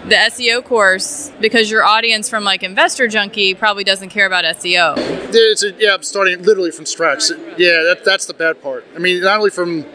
the 0.05 0.15
SEO 0.15 0.63
course? 0.63 1.31
Because 1.39 1.71
your 1.71 1.83
audience 1.83 2.29
from 2.29 2.43
like 2.43 2.63
Investor 2.63 3.07
Junkie 3.07 3.55
probably 3.55 3.83
doesn't 3.83 4.09
care 4.09 4.27
about 4.27 4.45
SEO. 4.45 4.95
It's 5.33 5.63
a, 5.63 5.73
yeah, 5.73 5.95
I'm 5.95 6.03
starting 6.03 6.41
literally 6.43 6.71
from 6.71 6.85
scratch. 6.85 7.29
Yeah, 7.57 7.83
that, 7.83 8.01
that's 8.05 8.25
the 8.25 8.33
bad 8.33 8.61
part. 8.61 8.85
I 8.95 8.99
mean, 8.99 9.21
not 9.21 9.39
only 9.39 9.49
from 9.49 9.85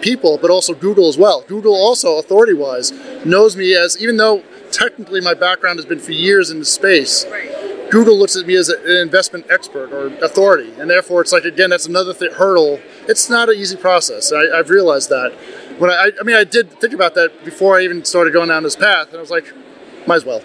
people, 0.00 0.38
but 0.38 0.50
also 0.50 0.74
Google 0.74 1.08
as 1.08 1.18
well. 1.18 1.42
Google 1.48 1.74
also, 1.74 2.18
authority-wise, 2.18 2.92
knows 3.24 3.56
me 3.56 3.74
as, 3.74 4.00
even 4.00 4.16
though 4.16 4.44
technically 4.70 5.20
my 5.20 5.34
background 5.34 5.78
has 5.78 5.86
been 5.86 5.98
for 5.98 6.12
years 6.12 6.50
in 6.50 6.60
the 6.60 6.64
space, 6.64 7.24
Google 7.90 8.18
looks 8.18 8.36
at 8.36 8.46
me 8.46 8.54
as 8.56 8.68
a- 8.68 8.78
an 8.84 8.96
investment 8.98 9.46
expert 9.50 9.92
or 9.92 10.08
authority, 10.24 10.72
and 10.78 10.90
therefore 10.90 11.20
it's 11.22 11.32
like 11.32 11.44
again 11.44 11.70
that's 11.70 11.86
another 11.86 12.12
th- 12.12 12.32
hurdle. 12.32 12.80
It's 13.08 13.30
not 13.30 13.48
an 13.48 13.56
easy 13.56 13.76
process. 13.76 14.32
I, 14.32 14.58
I've 14.58 14.70
realized 14.70 15.08
that. 15.10 15.32
When 15.78 15.90
I, 15.90 16.10
I 16.20 16.24
mean, 16.24 16.36
I 16.36 16.44
did 16.44 16.70
think 16.80 16.92
about 16.92 17.14
that 17.14 17.44
before 17.44 17.78
I 17.78 17.82
even 17.84 18.04
started 18.04 18.32
going 18.32 18.48
down 18.48 18.62
this 18.62 18.76
path, 18.76 19.08
and 19.08 19.16
I 19.16 19.20
was 19.20 19.30
like, 19.30 19.52
might 20.06 20.16
as 20.16 20.24
well. 20.24 20.42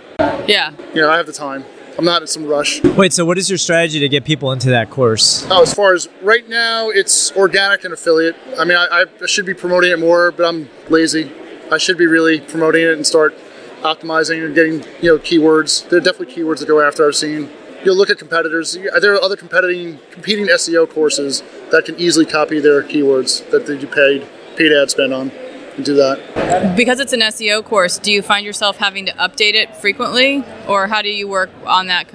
Yeah. 0.47 0.71
You 0.93 1.01
know, 1.01 1.09
I 1.09 1.17
have 1.17 1.25
the 1.25 1.33
time. 1.33 1.65
I'm 1.97 2.05
not 2.05 2.21
in 2.21 2.27
some 2.27 2.45
rush. 2.47 2.83
Wait, 2.83 3.13
so 3.13 3.23
what 3.25 3.38
is 3.38 3.50
your 3.50 3.57
strategy 3.57 4.00
to 4.00 4.09
get 4.09 4.25
people 4.25 4.51
into 4.51 4.69
that 4.71 4.89
course? 4.89 5.45
Oh, 5.51 5.62
as 5.62 5.73
far 5.73 5.93
as 5.93 6.07
right 6.23 6.47
now, 6.50 6.89
it's 6.89 7.31
organic 7.33 7.83
and 7.83 7.93
affiliate. 7.93 8.35
I 8.57 8.63
mean, 8.65 8.77
I, 8.77 9.05
I 9.21 9.25
should 9.27 9.45
be 9.45 9.53
promoting 9.53 9.91
it 9.91 10.00
more, 10.00 10.31
but 10.31 10.45
I'm 10.45 10.69
lazy. 10.89 11.31
I 11.71 11.77
should 11.77 11.97
be 11.97 12.07
really 12.07 12.39
promoting 12.41 12.83
it 12.83 12.93
and 12.93 13.05
start 13.05 13.35
optimizing 13.83 14.45
and 14.45 14.55
getting 14.55 14.83
you 15.01 15.09
know 15.09 15.17
keywords. 15.17 15.87
There 15.89 15.99
are 15.99 16.01
definitely 16.01 16.33
keywords 16.35 16.59
to 16.59 16.65
go 16.65 16.81
after. 16.81 17.07
I've 17.07 17.15
seen. 17.15 17.50
You'll 17.83 17.98
look 17.98 18.09
at 18.09 18.17
competitors. 18.17 18.77
There 19.01 19.13
are 19.13 19.22
other 19.22 19.35
competing 19.35 20.00
competing 20.11 20.48
SEO 20.48 20.89
courses 20.89 21.43
that 21.72 21.85
can 21.85 22.00
easily 22.00 22.25
copy 22.25 22.59
their 22.59 22.81
keywords 22.81 23.50
that 23.51 23.67
you 23.81 23.87
paid 23.87 24.27
paid 24.55 24.72
ad 24.72 24.89
spend 24.89 25.13
on 25.13 25.31
and 25.75 25.85
do 25.85 25.96
that. 25.96 26.75
Because 26.75 27.00
it's 27.00 27.13
an 27.13 27.22
SEO 27.22 27.63
course, 27.63 27.98
do 27.98 28.11
you 28.11 28.22
find 28.22 28.46
yourself 28.46 28.77
having 28.77 29.05
to 29.07 29.11
update 29.13 29.53
it 29.53 29.75
frequently, 29.75 30.43
or 30.67 30.87
how 30.87 31.01
do 31.01 31.09
you 31.09 31.27
work 31.27 31.50
on 31.65 31.87
that 31.87 32.07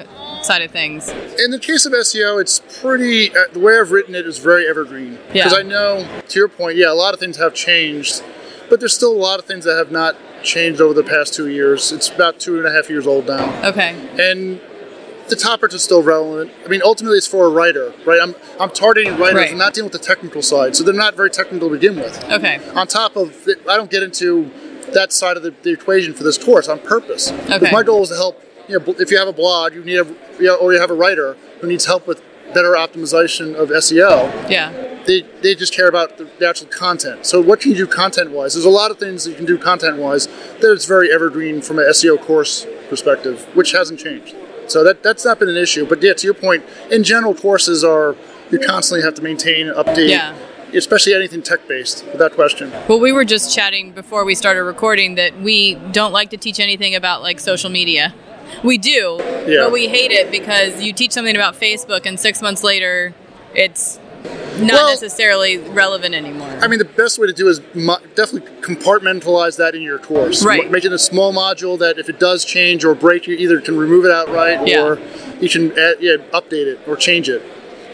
side 0.43 0.63
of 0.63 0.71
things? 0.71 1.09
In 1.39 1.51
the 1.51 1.59
case 1.59 1.85
of 1.87 1.93
SEO, 1.93 2.41
it's 2.41 2.61
pretty. 2.81 3.31
Uh, 3.31 3.45
the 3.53 3.61
way 3.61 3.79
I've 3.79 3.91
written 3.91 4.15
it 4.15 4.27
is 4.27 4.39
very 4.39 4.69
evergreen. 4.69 5.19
Yeah. 5.35 5.45
Because 5.45 5.55
I 5.55 5.63
know, 5.63 6.09
to 6.29 6.39
your 6.39 6.49
point, 6.49 6.77
yeah, 6.77 6.91
a 6.91 6.95
lot 6.95 7.15
of 7.15 7.21
things 7.21 7.37
have 7.37 7.55
changed, 7.55 8.23
but 8.71 8.81
there's 8.81 8.95
still 8.95 9.13
a 9.13 9.19
lot 9.19 9.39
of 9.39 9.45
things 9.45 9.65
that 9.65 9.77
have 9.77 9.91
not 9.91 10.17
changed 10.43 10.81
over 10.81 10.95
the 10.95 11.03
past 11.03 11.35
two 11.35 11.49
years. 11.49 11.93
It's 11.93 12.09
about 12.09 12.39
two 12.41 12.57
and 12.59 12.67
a 12.67 12.73
half 12.73 12.89
years 12.89 13.07
old 13.07 13.27
now, 13.27 13.67
Okay. 13.69 13.95
and 14.19 14.61
the 15.29 15.37
topics 15.37 15.75
are 15.75 15.79
still 15.79 16.03
relevant. 16.03 16.51
I 16.65 16.69
mean, 16.69 16.81
ultimately, 16.85 17.19
it's 17.19 17.27
for 17.27 17.47
a 17.47 17.51
writer, 17.51 17.93
right? 18.07 18.19
I'm 18.23 18.35
I'm 18.59 18.71
targeting 18.71 19.17
writers 19.19 19.35
Right. 19.35 19.51
and 19.51 19.59
not 19.59 19.75
dealing 19.75 19.91
with 19.91 20.01
the 20.01 20.07
technical 20.07 20.41
side, 20.43 20.75
so 20.77 20.85
they're 20.85 20.95
not 20.95 21.15
very 21.17 21.31
technical 21.31 21.69
to 21.69 21.75
begin 21.75 21.97
with. 21.97 22.23
Okay. 22.31 22.61
On 22.75 22.87
top 22.87 23.17
of, 23.17 23.47
it, 23.47 23.59
I 23.69 23.77
don't 23.77 23.91
get 23.91 24.03
into 24.03 24.51
that 24.95 25.13
side 25.13 25.37
of 25.37 25.43
the, 25.43 25.53
the 25.63 25.71
equation 25.73 26.15
for 26.15 26.25
this 26.25 26.39
course 26.39 26.67
on 26.69 26.79
purpose. 26.79 27.31
Okay. 27.51 27.71
My 27.71 27.83
goal 27.83 28.03
is 28.05 28.09
to 28.09 28.15
help. 28.17 28.43
You 28.69 28.79
know, 28.79 28.95
if 28.99 29.11
you 29.11 29.19
have 29.19 29.29
a 29.29 29.33
blog, 29.33 29.75
you 29.75 29.83
need 29.83 29.97
a, 29.99 30.05
you 30.39 30.45
know, 30.47 30.57
or 30.57 30.75
you 30.75 30.81
have 30.81 30.91
a 30.91 30.95
writer 30.95 31.37
who 31.61 31.67
needs 31.67 31.87
help 31.87 32.07
with 32.07 32.23
better 32.55 32.73
optimization 32.73 33.55
of 33.55 33.71
SEO. 33.71 34.51
Yeah. 34.51 34.73
They, 35.07 35.23
they 35.43 35.55
just 35.55 35.73
care 35.73 35.89
about 35.89 36.19
the, 36.19 36.29
the 36.39 36.49
actual 36.49 36.67
content. 36.69 37.25
So 37.25 37.41
what 37.41 37.61
can 37.61 37.71
you 37.71 37.77
do 37.79 37.87
content 37.87 38.31
wise? 38.31 38.55
There's 38.55 38.67
a 38.67 38.71
lot 38.71 38.91
of 38.91 38.99
things 38.99 39.25
that 39.25 39.31
you 39.31 39.37
can 39.37 39.47
do 39.47 39.57
content 39.57 39.97
wise 39.97 40.27
that 40.27 40.71
is 40.71 40.85
very 40.85 41.13
evergreen 41.13 41.63
from 41.63 41.79
an 41.79 41.87
SEO 41.87 42.21
course 42.21 42.67
perspective, 42.89 43.47
which 43.55 43.73
hasn't 43.73 44.01
changed. 44.01 44.35
So 44.67 44.85
that 44.85 45.03
that's 45.03 45.25
not 45.25 45.39
been 45.39 45.49
an 45.49 45.57
issue. 45.57 45.87
But 45.87 46.03
yeah, 46.03 46.13
to 46.13 46.27
your 46.27 46.35
point, 46.35 46.65
in 46.91 47.05
general, 47.05 47.35
courses 47.35 47.83
are 47.83 48.17
you 48.51 48.59
constantly 48.59 49.05
have 49.05 49.15
to 49.15 49.23
maintain 49.23 49.69
and 49.69 49.77
update. 49.77 50.09
Yeah. 50.09 50.37
Especially 50.75 51.15
anything 51.15 51.43
tech 51.43 51.67
based, 51.67 52.05
without 52.13 52.35
question. 52.35 52.71
Well, 52.89 53.01
we 53.01 53.11
were 53.11 53.25
just 53.25 53.55
chatting 53.55 53.93
before 53.93 54.27
we 54.27 54.35
started 54.35 54.65
recording 54.65 55.15
that 55.15 55.41
we 55.41 55.77
don't 55.93 56.13
like 56.13 56.29
to 56.31 56.37
teach 56.37 56.61
anything 56.61 56.95
about 56.95 57.23
like 57.23 57.41
social 57.41 57.71
media. 57.71 58.15
We 58.63 58.79
do, 58.79 59.19
Yeah. 59.47 59.65
but 59.65 59.73
we 59.73 59.89
hate 59.89 60.11
it 60.11 60.31
because 60.31 60.83
you 60.83 60.93
teach 60.93 61.13
something 61.13 61.35
about 61.37 61.59
Facebook 61.59 62.07
and 62.07 62.19
six 62.19 62.43
months 62.43 62.63
later, 62.65 63.15
it's 63.55 63.99
not 64.59 64.73
Well- 64.73 64.89
necessarily 64.91 65.59
relevant 65.59 66.15
anymore. 66.15 66.59
I 66.61 66.67
mean, 66.67 66.79
the 66.81 66.85
best 66.85 67.19
way 67.19 67.27
to 67.29 67.33
do 67.33 67.49
is 67.49 67.61
mo- 67.75 67.99
definitely 68.17 68.51
compartmentalize 68.61 69.57
that 69.57 69.75
in 69.75 69.83
your 69.83 69.99
course. 69.99 70.45
Right. 70.45 70.65
M- 70.65 70.71
Make 70.73 70.85
it 70.85 70.93
a 70.93 70.99
small 70.99 71.33
module 71.33 71.79
that 71.79 71.99
if 71.99 72.09
it 72.09 72.19
does 72.19 72.45
change 72.45 72.85
or 72.85 72.95
break, 72.95 73.27
you 73.27 73.37
either 73.37 73.61
can 73.61 73.77
remove 73.79 74.05
it 74.05 74.11
outright 74.11 74.67
Yeah. 74.67 74.83
or 74.83 74.99
you 75.41 75.49
can 75.49 75.71
add, 75.79 75.97
yeah, 76.01 76.17
update 76.33 76.67
it 76.67 76.81
or 76.87 76.97
change 76.97 77.29
it. 77.29 77.43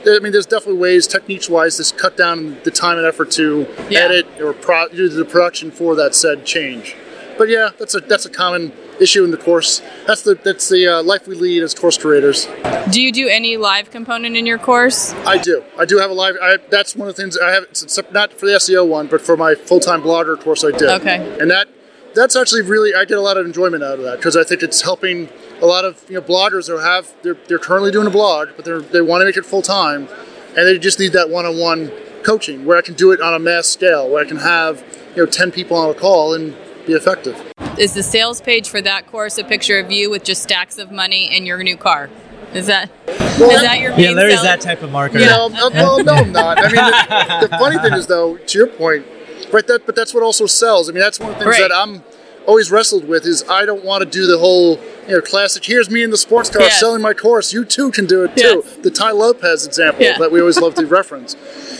I 0.07 0.19
mean, 0.19 0.33
there's 0.33 0.47
definitely 0.47 0.81
ways, 0.81 1.07
techniques-wise, 1.07 1.77
to 1.79 1.95
cut 1.95 2.17
down 2.17 2.59
the 2.65 2.71
time 2.71 2.99
and 2.99 3.07
effort 3.07 3.31
to 3.33 3.67
Yeah. 3.89 4.01
edit 4.01 4.27
or 4.43 4.53
pro- 4.53 4.89
do 4.89 5.09
the 5.09 5.25
production 5.25 5.71
for 5.71 5.95
that 5.97 6.15
said 6.15 6.45
change. 6.45 6.95
But 7.39 7.49
yeah, 7.49 7.71
that's 7.79 7.95
a 7.95 8.01
that's 8.01 8.25
a 8.27 8.31
common 8.31 8.73
issue 9.01 9.25
in 9.25 9.31
the 9.31 9.37
course. 9.37 9.83
That's 10.07 10.23
the 10.23 10.35
that's 10.35 10.69
the 10.69 10.87
uh, 10.89 11.03
life 11.03 11.27
we 11.27 11.35
lead 11.35 11.63
as 11.63 11.75
course 11.75 11.99
creators. 11.99 12.47
do 12.91 13.01
you 13.01 13.13
do 13.13 13.29
any 13.29 13.57
live 13.57 13.91
component 13.91 14.37
in 14.37 14.47
your 14.47 14.59
course? 14.59 15.13
I 15.27 15.39
do. 15.39 15.65
I 15.79 15.85
do 15.85 15.99
have 15.99 16.11
a 16.11 16.15
live. 16.15 16.37
I, 16.41 16.59
that's 16.71 16.95
one 16.95 17.09
of 17.09 17.17
the 17.17 17.23
things 17.23 17.39
I 17.39 17.51
have. 17.51 17.65
It's 17.65 17.99
not 18.13 18.33
for 18.33 18.47
the 18.47 18.53
SEO 18.53 18.87
one, 18.87 19.07
but 19.07 19.21
for 19.21 19.37
my 19.37 19.55
full-time 19.55 20.03
blogger 20.03 20.41
course, 20.41 20.65
I 20.65 20.71
did. 20.71 20.89
Okay. 20.89 21.39
And 21.41 21.51
that 21.51 21.69
that's 22.15 22.37
actually 22.37 22.63
really 22.63 22.95
I 22.95 23.05
get 23.05 23.19
a 23.19 23.23
lot 23.23 23.37
of 23.37 23.47
enjoyment 23.47 23.83
out 23.83 23.99
of 23.99 24.05
that 24.05 24.17
because 24.19 24.37
I 24.37 24.45
think 24.45 24.63
it's 24.63 24.83
helping 24.83 25.29
a 25.61 25.67
lot 25.67 25.85
of 25.85 26.05
you 26.09 26.15
know 26.15 26.23
bloggers 26.23 26.69
who 26.69 26.79
have 26.79 27.13
they're, 27.23 27.37
they're 27.49 27.59
currently 27.59 27.91
doing 27.91 28.07
a 28.07 28.11
blog, 28.11 28.51
but 28.57 28.65
they 28.65 28.79
they 28.79 29.01
want 29.01 29.21
to 29.23 29.27
make 29.27 29.37
it 29.37 29.45
full 29.45 29.63
time, 29.63 30.09
and 30.57 30.67
they 30.67 30.79
just 30.79 30.99
need 30.99 31.13
that 31.13 31.31
one-on-one 31.31 31.91
coaching 32.23 32.65
where 32.65 32.77
I 32.77 32.83
can 32.83 32.95
do 32.95 33.13
it 33.13 33.21
on 33.21 33.35
a 33.35 33.39
mass 33.39 33.67
scale, 33.67 34.09
where 34.09 34.25
I 34.25 34.29
can 34.29 34.39
have 34.39 34.85
you 35.17 35.25
know 35.25 35.31
ten 35.31 35.51
people 35.51 35.77
on 35.77 35.91
a 35.91 35.95
call 35.95 36.35
and 36.35 36.57
be 36.87 36.93
effective. 36.93 37.41
Is 37.79 37.95
the 37.95 38.03
sales 38.03 38.41
page 38.41 38.69
for 38.69 38.81
that 38.83 39.07
course 39.09 39.37
a 39.39 39.45
picture 39.45 39.79
of 39.79 39.91
you 39.91 40.11
with 40.11 40.25
just 40.25 40.43
stacks 40.43 40.79
of 40.79 40.91
money 40.93 41.29
and 41.33 41.47
your 41.47 41.63
new 41.63 41.77
car? 41.77 42.09
Is 42.53 42.67
that 42.69 42.89
is 43.09 43.39
that 43.39 43.81
your 43.81 43.91
main 43.93 44.01
Yeah, 44.01 44.11
Larry's 44.13 44.35
selling- 44.35 44.47
that 44.47 44.61
type 44.61 44.83
of 44.83 44.91
marketer. 44.91 45.15
You 45.21 45.27
know, 45.27 45.47
uh, 45.47 45.71
well, 45.75 46.05
no, 46.05 46.13
I'm 46.15 46.31
not. 46.33 46.59
I 46.59 46.67
mean, 46.67 47.41
the, 47.41 47.49
the 47.49 47.59
funny 47.59 47.79
thing 47.79 47.95
is, 47.95 48.07
though, 48.07 48.37
to 48.37 48.59
your 48.59 48.69
point, 48.69 49.05
right? 49.53 49.67
That, 49.67 49.87
but 49.87 49.97
that's 49.97 50.15
what 50.15 50.23
also 50.23 50.47
sells. 50.47 50.89
I 50.89 50.93
mean, 50.93 51.01
that's 51.01 51.19
one 51.19 51.31
of 51.33 51.39
the 51.39 51.45
things 51.45 51.59
Right. 51.59 51.69
that 51.69 51.75
I'm 51.77 52.05
always 52.47 52.71
wrestled 52.71 53.07
with 53.09 53.25
is 53.27 53.45
I 53.49 53.65
don't 53.65 53.85
want 53.85 54.03
to 54.05 54.09
do 54.09 54.27
the 54.27 54.39
whole, 54.39 54.79
you 55.09 55.15
know, 55.15 55.21
classic. 55.21 55.65
Here's 55.65 55.91
me 55.91 56.03
in 56.03 56.11
the 56.11 56.17
sports 56.17 56.51
car 56.51 56.63
Yes. 56.63 56.79
selling 56.81 57.01
my 57.03 57.15
course. 57.15 57.53
You 57.53 57.65
too 57.65 57.91
can 57.91 58.07
do 58.07 58.25
it 58.25 58.37
too. 58.37 58.63
Yes. 58.65 58.77
The 58.83 58.91
Tai 58.91 59.13
Lopez 59.13 59.67
example 59.67 60.05
Yeah. 60.05 60.19
that 60.19 60.31
we 60.31 60.41
always 60.41 60.59
love 60.59 60.75
to 60.77 60.87
reference. 60.87 61.35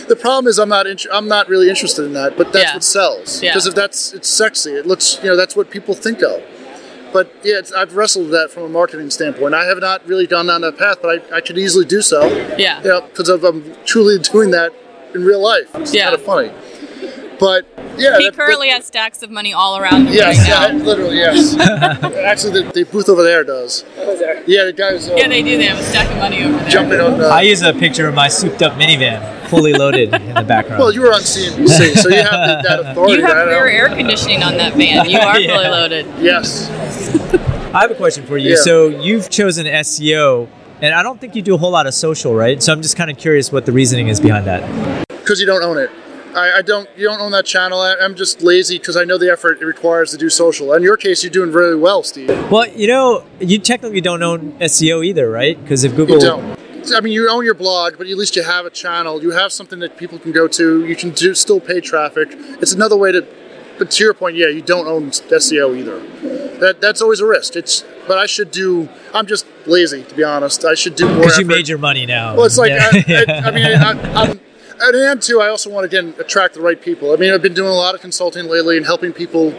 The 0.07 0.15
problem 0.15 0.47
is 0.47 0.57
I'm 0.59 0.69
not 0.69 0.85
I'm 1.11 1.27
not 1.27 1.49
really 1.49 1.69
interested 1.69 2.05
in 2.05 2.13
that, 2.13 2.37
but 2.37 2.51
that's 2.53 2.65
Yeah. 2.65 2.73
what 2.75 2.83
sells. 2.83 3.39
Because 3.41 3.67
if 3.67 3.75
that's 3.75 4.13
it's 4.13 4.29
sexy, 4.29 4.71
it 4.73 4.85
looks 4.85 5.19
you 5.23 5.29
know 5.29 5.35
that's 5.35 5.55
what 5.55 5.69
people 5.69 5.93
think 5.95 6.21
of. 6.21 6.41
But 7.13 7.31
yeah, 7.43 7.59
it's, 7.59 7.71
I've 7.71 7.95
wrestled 7.95 8.25
with 8.25 8.33
that 8.33 8.51
from 8.51 8.63
a 8.63 8.69
marketing 8.69 9.09
standpoint. 9.09 9.53
I 9.55 9.63
have 9.65 9.79
not 9.79 10.05
really 10.05 10.27
gone 10.27 10.47
down 10.47 10.61
that 10.61 10.77
path, 10.77 10.97
but 11.01 11.23
I, 11.31 11.37
I 11.37 11.41
could 11.41 11.57
easily 11.57 11.85
do 11.85 12.01
so. 12.01 12.25
Yeah. 12.57 12.81
Yeah, 12.83 12.99
because 13.07 13.29
I'm 13.29 13.73
truly 13.85 14.19
doing 14.33 14.51
that 14.51 14.73
in 15.13 15.23
real 15.23 15.41
life. 15.41 15.69
It's 15.75 15.93
Yeah. 15.93 16.03
kind 16.09 16.15
of 16.15 16.21
funny. 16.23 16.51
But 17.39 17.65
yeah, 17.97 18.17
He 18.17 18.25
that- 18.25 18.33
currently 18.35 18.69
has 18.69 18.85
stacks 18.85 19.21
of 19.23 19.29
money 19.29 19.53
all 19.53 19.77
around 19.77 20.07
him 20.07 20.13
Yes, 20.13 20.37
right 20.37 20.47
yeah, 20.47 20.77
now. 20.77 20.83
literally, 20.85 21.17
yes. 21.17 21.55
Actually, 21.59 22.63
the, 22.63 22.71
the 22.71 22.83
booth 22.83 23.09
over 23.09 23.23
there 23.23 23.43
does. 23.43 23.83
Over 23.97 24.15
there. 24.15 24.43
Yeah, 24.47 24.65
the 24.65 24.73
guy's 24.73 25.09
uh, 25.09 25.15
Yeah, 25.15 25.27
they 25.27 25.41
do. 25.43 25.57
They 25.57 25.65
have 25.65 25.77
a 25.79 25.83
stack 25.83 26.09
of 26.11 26.17
money 26.17 26.43
over 26.43 26.57
there. 26.57 26.69
jumping 26.69 26.99
on. 26.99 27.19
Uh, 27.21 27.27
I 27.27 27.41
use 27.41 27.61
a 27.61 27.73
picture 27.73 28.07
of 28.07 28.15
my 28.15 28.27
souped 28.27 28.61
up 28.61 28.73
minivan, 28.73 29.47
fully 29.49 29.73
loaded 29.73 30.13
in 30.13 30.33
the 30.35 30.43
background. 30.43 30.79
well, 30.79 30.93
you 30.93 31.01
were 31.01 31.13
on 31.13 31.21
CNBC, 31.21 31.95
so 31.97 32.09
you 32.09 32.15
have 32.23 32.31
the, 32.63 32.67
that 32.67 32.79
authority. 32.91 33.15
You 33.15 33.21
have 33.25 33.35
don't 33.35 33.47
rear 33.49 33.65
know. 33.65 33.71
air 33.71 33.95
conditioning 33.95 34.43
on 34.43 34.57
that 34.57 34.73
van. 34.75 35.09
You 35.09 35.19
are 35.19 35.39
Yeah. 35.45 35.53
fully 35.55 35.67
loaded. 35.69 36.05
Yes. 36.19 36.69
I 37.73 37.81
have 37.81 37.91
a 37.91 37.95
question 37.95 38.25
for 38.25 38.37
you. 38.37 38.51
Yeah. 38.51 38.55
So 38.57 38.87
you've 38.87 39.29
chosen 39.29 39.65
SEO, 39.65 40.47
and 40.81 40.93
I 40.95 41.03
don't 41.03 41.19
think 41.19 41.35
you 41.35 41.41
do 41.41 41.55
a 41.55 41.57
whole 41.57 41.71
lot 41.71 41.87
of 41.87 41.93
social, 41.93 42.33
right? 42.33 42.61
So 42.63 42.71
I'm 42.71 42.81
just 42.81 42.95
kind 42.95 43.11
of 43.11 43.17
curious 43.17 43.51
what 43.51 43.65
the 43.65 43.71
reasoning 43.73 44.07
is 44.07 44.19
behind 44.21 44.45
that. 44.47 45.07
because 45.09 45.39
you 45.39 45.45
don't 45.45 45.63
own 45.63 45.77
it. 45.77 45.89
I, 46.35 46.57
I 46.57 46.61
don't. 46.61 46.89
You 46.97 47.05
don't 47.05 47.21
own 47.21 47.31
that 47.31 47.45
channel. 47.45 47.79
I, 47.79 47.95
I'm 48.01 48.15
just 48.15 48.41
lazy 48.41 48.77
because 48.77 48.97
I 48.97 49.05
know 49.05 49.17
the 49.17 49.31
effort 49.31 49.61
it 49.61 49.65
requires 49.65 50.11
to 50.11 50.17
do 50.17 50.29
social. 50.29 50.73
In 50.73 50.83
your 50.83 50.97
case, 50.97 51.23
you're 51.23 51.31
doing 51.31 51.51
really 51.51 51.75
well, 51.79 52.03
Steve. 52.03 52.29
Well, 52.51 52.67
you 52.67 52.87
know, 52.87 53.23
you 53.39 53.57
technically 53.57 54.01
don't 54.01 54.21
own 54.21 54.51
SEO 54.59 55.05
either, 55.05 55.29
right? 55.29 55.59
Because 55.61 55.83
if 55.83 55.95
Google, 55.95 56.15
You 56.15 56.21
don't. 56.21 56.59
I 56.95 56.99
mean, 56.99 57.13
you 57.13 57.27
own 57.29 57.43
your 57.45 57.55
blog, 57.55 57.97
but 57.97 58.05
at 58.07 58.15
least 58.17 58.35
you 58.35 58.43
have 58.43 58.65
a 58.65 58.69
channel. 58.69 59.23
You 59.23 59.31
have 59.31 59.51
something 59.51 59.79
that 59.79 59.97
people 59.97 60.19
can 60.19 60.31
go 60.31 60.47
to. 60.49 60.85
You 60.85 60.95
can 60.95 61.11
do 61.11 61.33
still 61.33 61.59
pay 61.59 61.79
traffic. 61.81 62.29
It's 62.61 62.73
another 62.73 62.97
way 62.97 63.11
to. 63.11 63.25
But 63.77 63.91
to 63.91 64.03
your 64.03 64.13
point, 64.13 64.35
yeah, 64.37 64.47
you 64.47 64.61
don't 64.61 64.87
own 64.87 65.09
SEO 65.11 65.77
either. 65.77 65.99
That 66.59 66.81
that's 66.81 67.01
always 67.01 67.21
a 67.21 67.25
risk. 67.25 67.55
It's. 67.55 67.83
But 68.07 68.19
I 68.19 68.27
should 68.27 68.51
do. 68.51 68.87
I'm 69.13 69.25
just 69.25 69.47
lazy, 69.65 70.03
to 70.03 70.15
be 70.15 70.23
honest. 70.23 70.63
I 70.63 70.75
should 70.75 70.95
do 70.95 71.07
more. 71.07 71.21
because 71.21 71.39
you 71.39 71.45
made 71.45 71.67
your 71.67 71.79
money 71.79 72.05
now. 72.05 72.35
Well, 72.35 72.45
it's 72.45 72.57
like 72.57 72.69
Yeah. 72.69 72.89
I, 72.91 73.33
I, 73.33 73.47
I 73.47 73.51
mean, 73.55 73.65
I, 73.65 74.21
I'm, 74.21 74.34
and 74.79 74.95
and 74.95 75.21
too, 75.21 75.41
I 75.41 75.47
also 75.47 75.69
want 75.69 75.89
to 75.89 75.97
again 75.97 76.13
attract 76.19 76.53
the 76.53 76.61
right 76.61 76.81
people. 76.81 77.13
I 77.13 77.17
mean, 77.17 77.33
I've 77.33 77.41
been 77.41 77.53
doing 77.53 77.69
a 77.69 77.75
lot 77.75 77.95
of 77.95 78.01
consulting 78.01 78.45
lately 78.45 78.77
and 78.77 78.85
helping 78.85 79.13
people, 79.13 79.53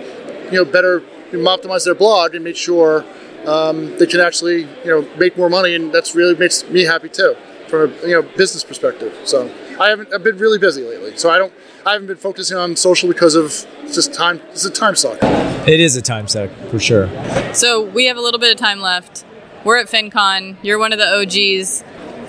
you 0.46 0.52
know, 0.52 0.64
better 0.64 1.02
you 1.32 1.42
know, 1.42 1.56
optimize 1.56 1.84
their 1.84 1.94
blog 1.94 2.34
and 2.34 2.44
make 2.44 2.56
sure 2.56 3.04
um, 3.46 3.96
they 3.98 4.06
can 4.06 4.20
actually, 4.20 4.62
you 4.84 4.86
know, 4.86 5.08
make 5.16 5.36
more 5.36 5.48
money, 5.48 5.74
and 5.74 5.92
that's 5.92 6.14
really 6.14 6.34
makes 6.34 6.68
me 6.68 6.82
happy 6.84 7.08
too, 7.08 7.36
from 7.68 7.92
a 7.92 8.06
you 8.06 8.12
know 8.12 8.22
business 8.22 8.64
perspective. 8.64 9.16
So 9.24 9.52
I 9.80 9.88
haven't, 9.88 10.12
I've 10.12 10.24
been 10.24 10.38
really 10.38 10.58
busy 10.58 10.82
lately, 10.82 11.16
so 11.16 11.30
I 11.30 11.38
don't, 11.38 11.52
I 11.84 11.92
haven't 11.92 12.08
been 12.08 12.16
focusing 12.16 12.56
on 12.56 12.76
social 12.76 13.08
because 13.08 13.34
of 13.34 13.66
it's 13.82 13.94
just 13.94 14.12
time. 14.12 14.40
It's 14.50 14.64
a 14.64 14.70
time 14.70 14.96
suck. 14.96 15.18
it 15.22 15.80
is 15.80 15.96
a 15.96 16.02
time 16.02 16.28
suck 16.28 16.50
for 16.70 16.78
sure. 16.78 17.08
So 17.54 17.82
we 17.82 18.06
have 18.06 18.16
a 18.16 18.20
little 18.20 18.40
bit 18.40 18.50
of 18.50 18.58
time 18.58 18.80
left. 18.80 19.24
We're 19.64 19.78
at 19.78 19.88
FinCon. 19.88 20.56
You're 20.62 20.78
one 20.78 20.92
of 20.92 20.98
the 20.98 21.06
OGs. 21.06 21.82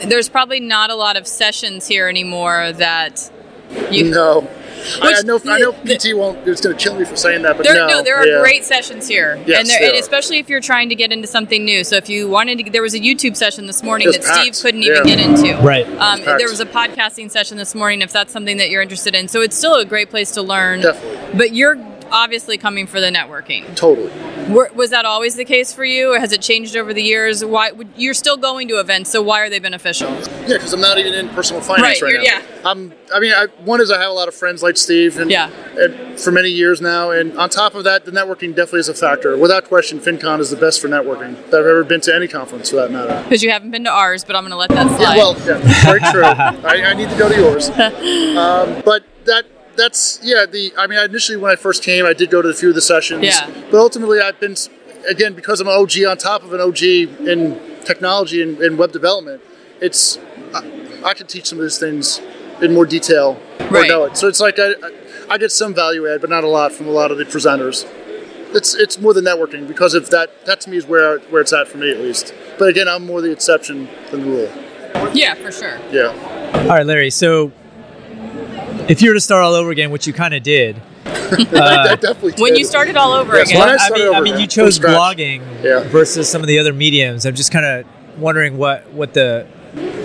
There's 0.06 0.30
probably 0.30 0.60
not 0.60 0.90
a 0.90 0.96
lot 0.96 1.18
of 1.18 1.28
sessions 1.28 1.88
here 1.88 2.08
anymore 2.08 2.72
that 2.74 3.32
you. 3.92 4.10
No. 4.12 4.48
I, 5.02 5.16
I 5.18 5.22
know. 5.24 5.40
I 5.48 5.60
know. 5.60 5.72
the- 5.84 5.98
PT 5.98 6.16
won't. 6.16 6.48
It's 6.48 6.62
going 6.62 6.78
to 6.78 6.82
kill 6.82 6.96
me 6.96 7.04
for 7.04 7.16
saying 7.16 7.42
that, 7.42 7.58
but 7.58 7.66
There, 7.66 7.74
no. 7.74 7.88
no, 7.88 8.04
there 8.04 8.16
are 8.16 8.26
yeah. 8.26 8.40
great 8.40 8.64
sessions 8.64 9.08
here, 9.08 9.36
Yes, 9.46 9.62
and, 9.62 9.68
there, 9.70 9.80
there 9.80 9.90
and 9.90 9.98
especially 9.98 10.38
if 10.38 10.50
you're 10.50 10.62
trying 10.62 10.90
to 10.90 10.96
get 10.96 11.12
into 11.12 11.28
something 11.28 11.66
new. 11.66 11.84
So 11.84 11.96
if 11.98 12.08
you 12.10 12.30
wanted 12.30 12.60
to, 12.60 12.72
there 12.72 12.84
was 12.84 12.94
a 12.94 13.00
YouTube 13.00 13.36
session 13.36 13.66
this 13.66 13.84
morning 13.84 14.08
It's 14.08 14.20
that 14.20 14.42
Steve 14.42 14.56
couldn't 14.62 14.84
even 14.84 15.04
get 15.04 15.20
into. 15.20 15.58
Right. 15.62 15.86
Um, 15.88 16.22
packed. 16.22 16.38
there 16.38 16.48
was 16.50 16.60
a 16.60 16.66
podcasting 16.66 17.32
session 17.32 17.58
this 17.58 17.74
morning. 17.76 18.02
If 18.02 18.14
that's 18.14 18.32
something 18.32 18.58
that 18.58 18.70
you're 18.70 18.84
interested 18.84 19.16
in, 19.16 19.28
so 19.28 19.42
it's 19.42 19.58
still 19.58 19.76
a 19.76 19.84
great 19.84 20.10
place 20.10 20.32
to 20.32 20.42
learn. 20.42 20.82
Definitely. 20.82 21.38
But 21.38 21.54
you're 21.54 21.76
obviously 22.12 22.58
coming 22.58 22.88
for 22.88 23.00
the 23.00 23.08
networking. 23.10 23.76
Totally. 23.76 24.12
Were, 24.54 24.70
was 24.74 24.92
that 24.92 25.06
always 25.06 25.36
the 25.36 25.44
case 25.46 25.74
for 25.74 25.84
you, 25.84 26.14
or 26.14 26.20
has 26.20 26.32
it 26.32 26.42
changed 26.42 26.76
over 26.76 26.94
the 26.94 27.02
years? 27.04 27.44
Why 27.44 27.72
would, 27.72 27.90
you're 27.98 28.14
still 28.14 28.38
going 28.38 28.68
to 28.70 28.80
events? 28.80 29.12
So 29.12 29.22
why 29.22 29.42
are 29.42 29.50
they 29.50 29.60
beneficial? 29.60 30.10
Yeah, 30.10 30.48
because 30.54 30.72
I'm 30.74 30.80
not 30.82 30.98
even 30.98 31.14
in 31.14 31.28
personal 31.30 31.62
finance 31.62 32.02
Right, 32.02 32.14
right, 32.14 32.24
now. 32.24 32.24
yeah. 32.24 32.42
I'm. 32.66 32.94
I 33.14 33.20
mean, 33.20 33.34
I, 33.34 33.46
one 33.64 33.80
is 33.82 33.90
I 33.92 34.00
have 34.02 34.10
a 34.10 34.14
lot 34.14 34.28
of 34.28 34.36
friends 34.36 34.62
like 34.64 34.78
Steve, 34.78 35.18
and, 35.18 35.30
Yeah. 35.32 35.50
and 35.78 36.20
for 36.20 36.32
many 36.32 36.50
years 36.50 36.82
now. 36.82 37.12
And 37.12 37.38
on 37.38 37.50
top 37.50 37.74
of 37.76 37.84
that, 37.86 38.06
the 38.06 38.12
networking 38.12 38.50
definitely 38.56 38.82
is 38.82 38.90
a 38.90 38.94
factor. 38.94 39.38
Without 39.38 39.66
question, 39.66 40.00
FinCon 40.00 40.40
is 40.40 40.50
the 40.50 40.58
best 40.58 40.82
for 40.82 40.88
networking 40.88 41.36
that 41.52 41.60
I've 41.62 41.66
ever 41.68 41.84
been 41.84 42.02
to 42.02 42.16
any 42.16 42.28
conference, 42.28 42.70
for 42.70 42.76
that 42.78 42.92
matter. 42.92 43.22
Because 43.24 43.44
you 43.44 43.52
haven't 43.52 43.72
been 43.72 43.84
to 43.86 43.92
ours, 43.92 44.24
but 44.26 44.36
I'm 44.36 44.44
going 44.44 44.52
to 44.52 44.58
let 44.58 44.70
that 44.70 44.86
Yeah, 44.92 44.98
slide. 44.98 45.18
well, 45.18 45.34
yeah, 45.46 45.84
very 45.86 46.00
true. 46.12 46.24
I, 46.26 46.92
I 46.92 46.94
need 46.94 47.10
to 47.10 47.18
go 47.18 47.28
to 47.30 47.36
yours. 47.36 47.70
Um, 48.38 48.82
but 48.86 49.04
that 49.26 49.46
that's 49.78 50.20
yeah. 50.24 50.46
The 50.46 50.74
I 50.78 50.88
mean, 50.88 51.00
initially 51.00 51.38
when 51.38 51.52
I 51.52 51.56
first 51.56 51.84
came, 51.84 52.06
I 52.06 52.14
did 52.14 52.30
go 52.30 52.42
to 52.42 52.50
a 52.50 52.54
few 52.54 52.70
of 52.70 52.76
the 52.76 52.82
sessions. 52.82 53.24
Yeah. 53.24 53.50
But 53.72 53.78
ultimately, 53.80 54.20
I've 54.20 54.40
been 54.40 54.56
again 55.10 55.34
because 55.34 55.62
I'm 55.62 55.68
an 55.68 55.74
OG 55.76 56.04
on 56.08 56.18
top 56.18 56.44
of 56.44 56.54
an 56.54 56.60
OG 56.62 56.82
in 56.84 57.60
technology 57.86 58.42
and, 58.42 58.58
and 58.60 58.78
web 58.78 58.92
development. 58.92 59.42
It's 59.80 60.18
I, 60.54 61.02
I 61.06 61.14
can 61.14 61.28
teach 61.28 61.46
some 61.46 61.60
of 61.60 61.64
these 61.64 61.78
things 61.78 62.20
in 62.62 62.74
more 62.74 62.86
detail 62.86 63.40
or 63.60 63.68
Right. 63.68 63.88
know 63.88 64.06
it. 64.06 64.18
So 64.18 64.28
it's 64.28 64.40
like 64.40 64.58
I, 64.60 64.72
I 64.72 64.92
I 65.30 65.38
get 65.38 65.52
some 65.52 65.74
value 65.74 66.08
add, 66.08 66.22
but 66.22 66.30
not 66.30 66.44
a 66.44 66.48
lot 66.48 66.72
from 66.72 66.88
a 66.88 66.92
lot 66.92 67.12
of 67.12 67.18
the 67.18 67.26
presenters. 67.26 67.86
It's 68.56 68.74
it's 68.76 68.98
more 69.00 69.14
the 69.14 69.22
networking 69.22 69.68
because 69.68 69.94
of 69.94 70.10
that. 70.10 70.46
That 70.46 70.62
to 70.62 70.70
me 70.70 70.78
is 70.78 70.86
where 70.86 71.20
where 71.30 71.42
it's 71.42 71.54
at 71.54 71.68
for 71.68 71.78
me 71.78 71.92
at 71.92 72.00
least. 72.00 72.34
But 72.58 72.70
again, 72.70 72.88
I'm 72.88 73.06
more 73.06 73.22
the 73.22 73.32
exception 73.32 73.88
than 74.10 74.22
the 74.22 74.28
rule. 74.28 75.12
yeah, 75.14 75.36
for 75.36 75.52
sure. 75.52 75.80
Yeah. 75.92 76.08
All 76.64 76.68
right, 76.70 76.86
Larry. 76.86 77.10
So 77.10 77.52
if 78.90 79.02
you 79.02 79.10
were 79.10 79.16
to 79.16 79.20
start 79.22 79.44
all 79.44 79.54
over 79.54 79.70
again, 79.72 79.92
which 79.92 80.08
you 80.08 80.14
kind 80.14 80.34
of 80.34 80.44
did, 80.44 80.82
I, 81.06 81.90
I 81.92 81.96
definitely 81.96 82.32
did. 82.32 82.42
When 82.42 82.56
you 82.56 82.64
started 82.66 82.96
all 82.98 83.12
over 83.14 83.36
Yes, 83.36 83.50
again, 83.50 83.68
I 83.70 83.74
I 83.74 83.78
started 83.78 84.06
mean, 84.06 84.16
I 84.16 84.22
mean, 84.22 84.40
you 84.40 84.48
chose 84.48 84.80
blogging 84.80 85.42
Yeah. 85.64 85.84
versus 85.90 86.30
some 86.30 86.42
of 86.42 86.48
the 86.48 86.60
other 86.60 86.74
mediums. 86.74 87.26
I'm 87.26 87.36
just 87.36 87.52
kind 87.52 87.66
of 87.66 88.20
wondering 88.20 88.58
what 88.58 88.90
what 88.92 89.14
the 89.14 89.46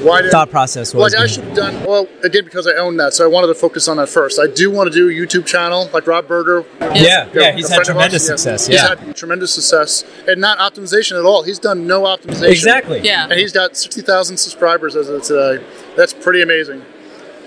Why 0.02 0.22
did, 0.22 0.30
thought 0.32 0.50
process 0.50 0.92
was. 0.94 1.12
Like 1.12 1.22
I 1.22 1.26
should 1.26 1.44
have 1.44 1.54
done 1.56 1.84
well 1.84 2.08
again 2.24 2.44
because 2.44 2.66
I 2.66 2.72
own 2.74 2.96
that, 2.98 3.14
so 3.14 3.24
I 3.24 3.28
wanted 3.28 3.46
to 3.48 3.54
focus 3.54 3.86
on 3.88 3.96
that 3.98 4.08
first. 4.08 4.40
I 4.40 4.46
do 4.48 4.70
want 4.70 4.92
to 4.92 4.94
do 4.94 5.08
a 5.08 5.12
YouTube 5.12 5.46
channel 5.46 5.88
like 5.92 6.06
Rob 6.06 6.26
Berger. 6.26 6.64
yeah, 6.80 7.26
you 7.32 7.40
yeah, 7.40 7.52
he's 7.52 7.68
had 7.68 7.84
tremendous 7.84 8.28
ours, 8.28 8.40
success. 8.42 8.66
he's 8.66 8.76
Yeah, 8.82 8.96
had 8.96 9.14
tremendous 9.16 9.52
success, 9.54 10.04
and 10.26 10.40
not 10.40 10.58
optimization 10.58 11.18
at 11.18 11.24
all. 11.24 11.42
He's 11.44 11.58
done 11.60 11.86
no 11.86 12.02
optimization. 12.02 12.50
exactly. 12.50 13.00
yeah. 13.00 13.24
and 13.24 13.34
he's 13.38 13.52
got 13.52 13.76
sixty 13.76 14.02
thousand 14.02 14.36
subscribers 14.38 14.96
as 14.96 15.08
of 15.08 15.22
today. 15.22 15.64
That's 15.96 16.12
pretty 16.12 16.42
amazing. 16.42 16.84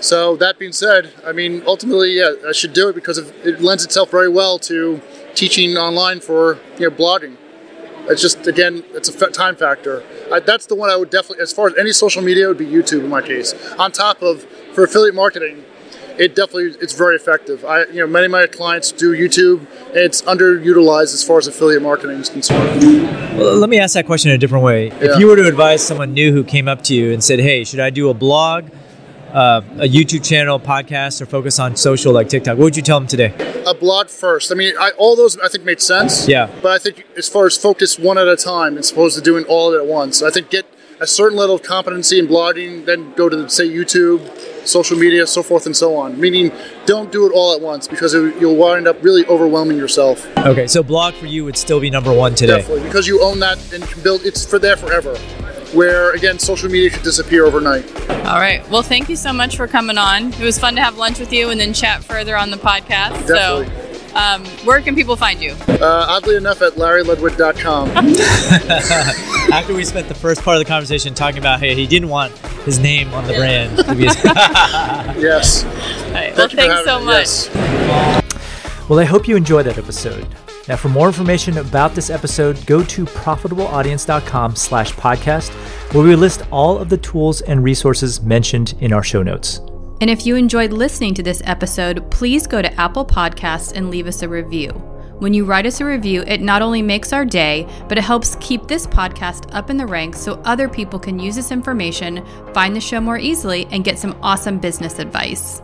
So 0.00 0.36
that 0.36 0.58
being 0.58 0.72
said, 0.72 1.12
I 1.24 1.32
mean, 1.32 1.62
ultimately, 1.66 2.18
yeah, 2.18 2.32
I 2.46 2.52
should 2.52 2.72
do 2.72 2.88
it 2.88 2.94
because 2.94 3.18
it 3.18 3.60
lends 3.60 3.84
itself 3.84 4.10
very 4.10 4.28
well 4.28 4.58
to 4.60 5.00
teaching 5.34 5.76
online 5.76 6.20
for 6.20 6.58
you 6.78 6.88
know 6.88 6.96
blogging. 6.96 7.36
It's 8.08 8.22
just 8.22 8.46
again, 8.46 8.84
it's 8.92 9.08
a 9.08 9.30
time 9.30 9.56
factor. 9.56 10.04
I, 10.32 10.40
that's 10.40 10.66
the 10.66 10.74
one 10.74 10.90
I 10.90 10.96
would 10.96 11.10
definitely, 11.10 11.42
as 11.42 11.52
far 11.52 11.66
as 11.68 11.74
any 11.76 11.92
social 11.92 12.22
media, 12.22 12.46
would 12.46 12.58
be 12.58 12.66
YouTube 12.66 13.00
in 13.00 13.08
my 13.08 13.22
case. 13.22 13.54
On 13.78 13.90
top 13.90 14.22
of 14.22 14.44
for 14.74 14.84
affiliate 14.84 15.14
marketing, 15.14 15.64
it 16.18 16.34
definitely 16.34 16.76
it's 16.80 16.92
very 16.92 17.16
effective. 17.16 17.64
I 17.64 17.86
you 17.86 18.00
know 18.00 18.06
many 18.06 18.26
of 18.26 18.32
my 18.32 18.46
clients 18.46 18.92
do 18.92 19.12
YouTube, 19.12 19.60
and 19.88 19.96
it's 19.96 20.22
underutilized 20.22 21.14
as 21.14 21.24
far 21.24 21.38
as 21.38 21.46
affiliate 21.46 21.82
marketing 21.82 22.18
is 22.18 22.28
concerned. 22.28 22.82
Well, 23.36 23.56
let 23.56 23.68
me 23.68 23.78
ask 23.78 23.94
that 23.94 24.06
question 24.06 24.30
in 24.30 24.36
a 24.36 24.38
different 24.38 24.64
way. 24.64 24.88
Yeah. 24.88 24.94
If 25.00 25.18
you 25.18 25.26
were 25.26 25.36
to 25.36 25.46
advise 25.46 25.84
someone 25.84 26.14
new 26.14 26.32
who 26.32 26.44
came 26.44 26.68
up 26.68 26.82
to 26.84 26.94
you 26.94 27.12
and 27.12 27.22
said, 27.24 27.40
"Hey, 27.40 27.64
should 27.64 27.80
I 27.80 27.90
do 27.90 28.08
a 28.08 28.14
blog, 28.14 28.70
uh, 29.32 29.62
a 29.78 29.88
YouTube 29.88 30.24
channel, 30.24 30.58
podcast, 30.58 31.20
or 31.20 31.26
focus 31.26 31.58
on 31.58 31.76
social 31.76 32.12
like 32.12 32.28
TikTok?" 32.28 32.58
What 32.58 32.64
would 32.64 32.76
you 32.76 32.82
tell 32.82 33.00
them 33.00 33.08
today? 33.08 33.32
a 33.66 33.74
blog 33.74 34.08
first. 34.08 34.52
I 34.52 34.54
mean, 34.54 34.74
I, 34.78 34.92
all 34.92 35.16
those 35.16 35.36
I 35.38 35.48
think 35.48 35.64
made 35.64 35.80
sense. 35.80 36.28
Yeah. 36.28 36.48
But 36.62 36.72
I 36.72 36.78
think 36.78 37.04
as 37.16 37.28
far 37.28 37.46
as 37.46 37.56
focus 37.56 37.98
one 37.98 38.16
at 38.16 38.28
a 38.28 38.36
time, 38.36 38.78
as 38.78 38.90
opposed 38.92 39.16
to 39.16 39.22
doing 39.22 39.44
all 39.46 39.74
at 39.74 39.86
once, 39.86 40.22
I 40.22 40.30
think 40.30 40.50
get 40.50 40.66
a 41.00 41.06
certain 41.06 41.36
level 41.36 41.56
of 41.56 41.62
competency 41.62 42.18
in 42.18 42.26
blogging, 42.26 42.86
then 42.86 43.12
go 43.14 43.28
to 43.28 43.48
say 43.50 43.68
YouTube, 43.68 44.66
social 44.66 44.96
media, 44.96 45.26
so 45.26 45.42
forth 45.42 45.66
and 45.66 45.76
so 45.76 45.94
on. 45.96 46.18
Meaning, 46.18 46.52
don't 46.86 47.12
do 47.12 47.26
it 47.26 47.32
all 47.34 47.54
at 47.54 47.60
once 47.60 47.86
because 47.86 48.14
it, 48.14 48.40
you'll 48.40 48.56
wind 48.56 48.88
up 48.88 49.02
really 49.02 49.26
overwhelming 49.26 49.76
yourself. 49.76 50.26
Okay, 50.38 50.66
so 50.66 50.82
blog 50.82 51.14
for 51.14 51.26
you 51.26 51.44
would 51.44 51.56
still 51.56 51.80
be 51.80 51.90
number 51.90 52.12
one 52.12 52.34
today. 52.34 52.58
Definitely 52.58 52.84
because 52.84 53.06
you 53.06 53.22
own 53.22 53.40
that 53.40 53.58
and 53.74 53.84
can 53.84 54.02
build. 54.02 54.24
It's 54.24 54.46
for 54.46 54.58
there 54.58 54.76
forever. 54.76 55.18
Where 55.76 56.12
again, 56.12 56.38
social 56.38 56.70
media 56.70 56.90
could 56.90 57.02
disappear 57.02 57.44
overnight. 57.44 57.84
All 58.10 58.38
right. 58.40 58.66
Well, 58.70 58.82
thank 58.82 59.08
you 59.08 59.16
so 59.16 59.32
much 59.32 59.56
for 59.56 59.68
coming 59.68 59.98
on. 59.98 60.32
It 60.32 60.40
was 60.40 60.58
fun 60.58 60.74
to 60.76 60.80
have 60.80 60.96
lunch 60.96 61.18
with 61.20 61.32
you 61.32 61.50
and 61.50 61.60
then 61.60 61.72
chat 61.72 62.02
further 62.02 62.36
on 62.36 62.50
the 62.50 62.56
podcast. 62.56 63.26
Definitely. 63.26 63.66
So, 63.66 64.16
um, 64.16 64.44
where 64.64 64.80
can 64.80 64.94
people 64.94 65.14
find 65.16 65.42
you? 65.42 65.52
Uh, 65.68 66.06
oddly 66.08 66.36
enough, 66.36 66.62
at 66.62 66.72
LarryLudwig.com. 66.72 67.90
After 69.52 69.74
we 69.74 69.84
spent 69.84 70.08
the 70.08 70.14
first 70.14 70.42
part 70.42 70.56
of 70.56 70.60
the 70.60 70.68
conversation 70.68 71.12
talking 71.12 71.38
about, 71.38 71.60
hey, 71.60 71.74
he 71.74 71.86
didn't 71.86 72.08
want 72.08 72.32
his 72.64 72.78
name 72.78 73.12
on 73.12 73.26
the 73.26 73.34
brand. 73.34 73.76
To 73.76 73.94
be 73.94 74.04
yes. 75.20 75.64
All 75.64 75.70
right. 76.12 76.34
Thank 76.34 76.36
Well, 76.36 76.48
thanks 76.48 76.84
so 76.84 76.98
me. 77.00 77.04
much. 77.04 77.54
Yes. 77.54 78.88
Well, 78.88 78.98
I 78.98 79.04
hope 79.04 79.28
you 79.28 79.36
enjoyed 79.36 79.66
that 79.66 79.76
episode. 79.76 80.26
Now, 80.68 80.76
for 80.76 80.88
more 80.88 81.06
information 81.06 81.58
about 81.58 81.94
this 81.94 82.10
episode, 82.10 82.64
go 82.66 82.82
to 82.84 83.04
profitableaudience.com 83.04 84.56
slash 84.56 84.92
podcast, 84.94 85.50
where 85.94 86.04
we 86.04 86.16
list 86.16 86.42
all 86.50 86.78
of 86.78 86.88
the 86.88 86.98
tools 86.98 87.40
and 87.42 87.62
resources 87.62 88.20
mentioned 88.22 88.74
in 88.80 88.92
our 88.92 89.02
show 89.02 89.22
notes. 89.22 89.60
And 90.00 90.10
if 90.10 90.26
you 90.26 90.36
enjoyed 90.36 90.72
listening 90.72 91.14
to 91.14 91.22
this 91.22 91.40
episode, 91.44 92.10
please 92.10 92.46
go 92.46 92.60
to 92.60 92.80
Apple 92.80 93.06
Podcasts 93.06 93.72
and 93.74 93.90
leave 93.90 94.06
us 94.06 94.22
a 94.22 94.28
review. 94.28 94.70
When 95.18 95.32
you 95.32 95.46
write 95.46 95.64
us 95.64 95.80
a 95.80 95.84
review, 95.86 96.24
it 96.26 96.42
not 96.42 96.60
only 96.60 96.82
makes 96.82 97.10
our 97.10 97.24
day, 97.24 97.66
but 97.88 97.96
it 97.96 98.04
helps 98.04 98.36
keep 98.38 98.66
this 98.66 98.86
podcast 98.86 99.48
up 99.54 99.70
in 99.70 99.78
the 99.78 99.86
ranks 99.86 100.20
so 100.20 100.34
other 100.44 100.68
people 100.68 100.98
can 100.98 101.18
use 101.18 101.36
this 101.36 101.50
information, 101.50 102.22
find 102.52 102.76
the 102.76 102.82
show 102.82 103.00
more 103.00 103.16
easily, 103.16 103.66
and 103.70 103.82
get 103.82 103.98
some 103.98 104.14
awesome 104.20 104.58
business 104.58 104.98
advice. 104.98 105.62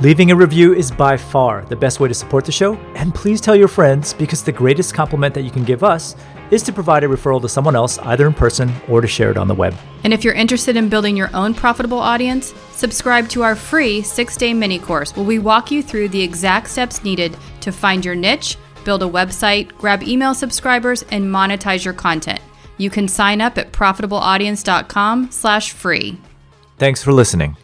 Leaving 0.00 0.30
a 0.30 0.36
review 0.36 0.74
is 0.74 0.90
by 0.90 1.14
far 1.14 1.62
the 1.66 1.76
best 1.76 2.00
way 2.00 2.08
to 2.08 2.14
support 2.14 2.46
the 2.46 2.52
show, 2.52 2.76
and 2.94 3.14
please 3.14 3.38
tell 3.38 3.54
your 3.54 3.68
friends 3.68 4.14
because 4.14 4.42
the 4.42 4.52
greatest 4.52 4.94
compliment 4.94 5.34
that 5.34 5.42
you 5.42 5.50
can 5.50 5.64
give 5.64 5.84
us 5.84 6.16
is 6.50 6.62
to 6.62 6.72
provide 6.72 7.04
a 7.04 7.06
referral 7.06 7.40
to 7.42 7.50
someone 7.50 7.76
else, 7.76 7.98
either 7.98 8.26
in 8.26 8.32
person 8.32 8.72
or 8.88 9.02
to 9.02 9.06
share 9.06 9.30
it 9.30 9.36
on 9.36 9.46
the 9.46 9.54
web. 9.54 9.74
And 10.04 10.14
if 10.14 10.24
you're 10.24 10.32
interested 10.32 10.74
in 10.74 10.88
building 10.88 11.18
your 11.18 11.28
own 11.34 11.52
profitable 11.52 11.98
audience, 11.98 12.54
subscribe 12.72 13.28
to 13.30 13.42
our 13.42 13.56
free 13.56 14.00
six 14.00 14.38
day 14.38 14.54
mini 14.54 14.78
course 14.78 15.14
where 15.14 15.26
we 15.26 15.38
walk 15.38 15.70
you 15.70 15.82
through 15.82 16.08
the 16.08 16.22
exact 16.22 16.68
steps 16.68 17.04
needed 17.04 17.36
to 17.60 17.72
find 17.72 18.04
your 18.04 18.14
niche, 18.14 18.56
build 18.86 19.02
a 19.02 19.06
website, 19.06 19.76
grab 19.76 20.02
email 20.02 20.32
subscribers, 20.32 21.02
and 21.10 21.26
monetize 21.26 21.84
your 21.84 21.92
content. 21.92 22.40
You 22.78 22.88
can 22.88 23.08
sign 23.08 23.42
up 23.42 23.58
at 23.58 23.72
profitableaudience.com 23.72 25.30
slash 25.30 25.72
free. 25.72 26.16
Thanks 26.78 27.02
for 27.02 27.12
listening. 27.12 27.56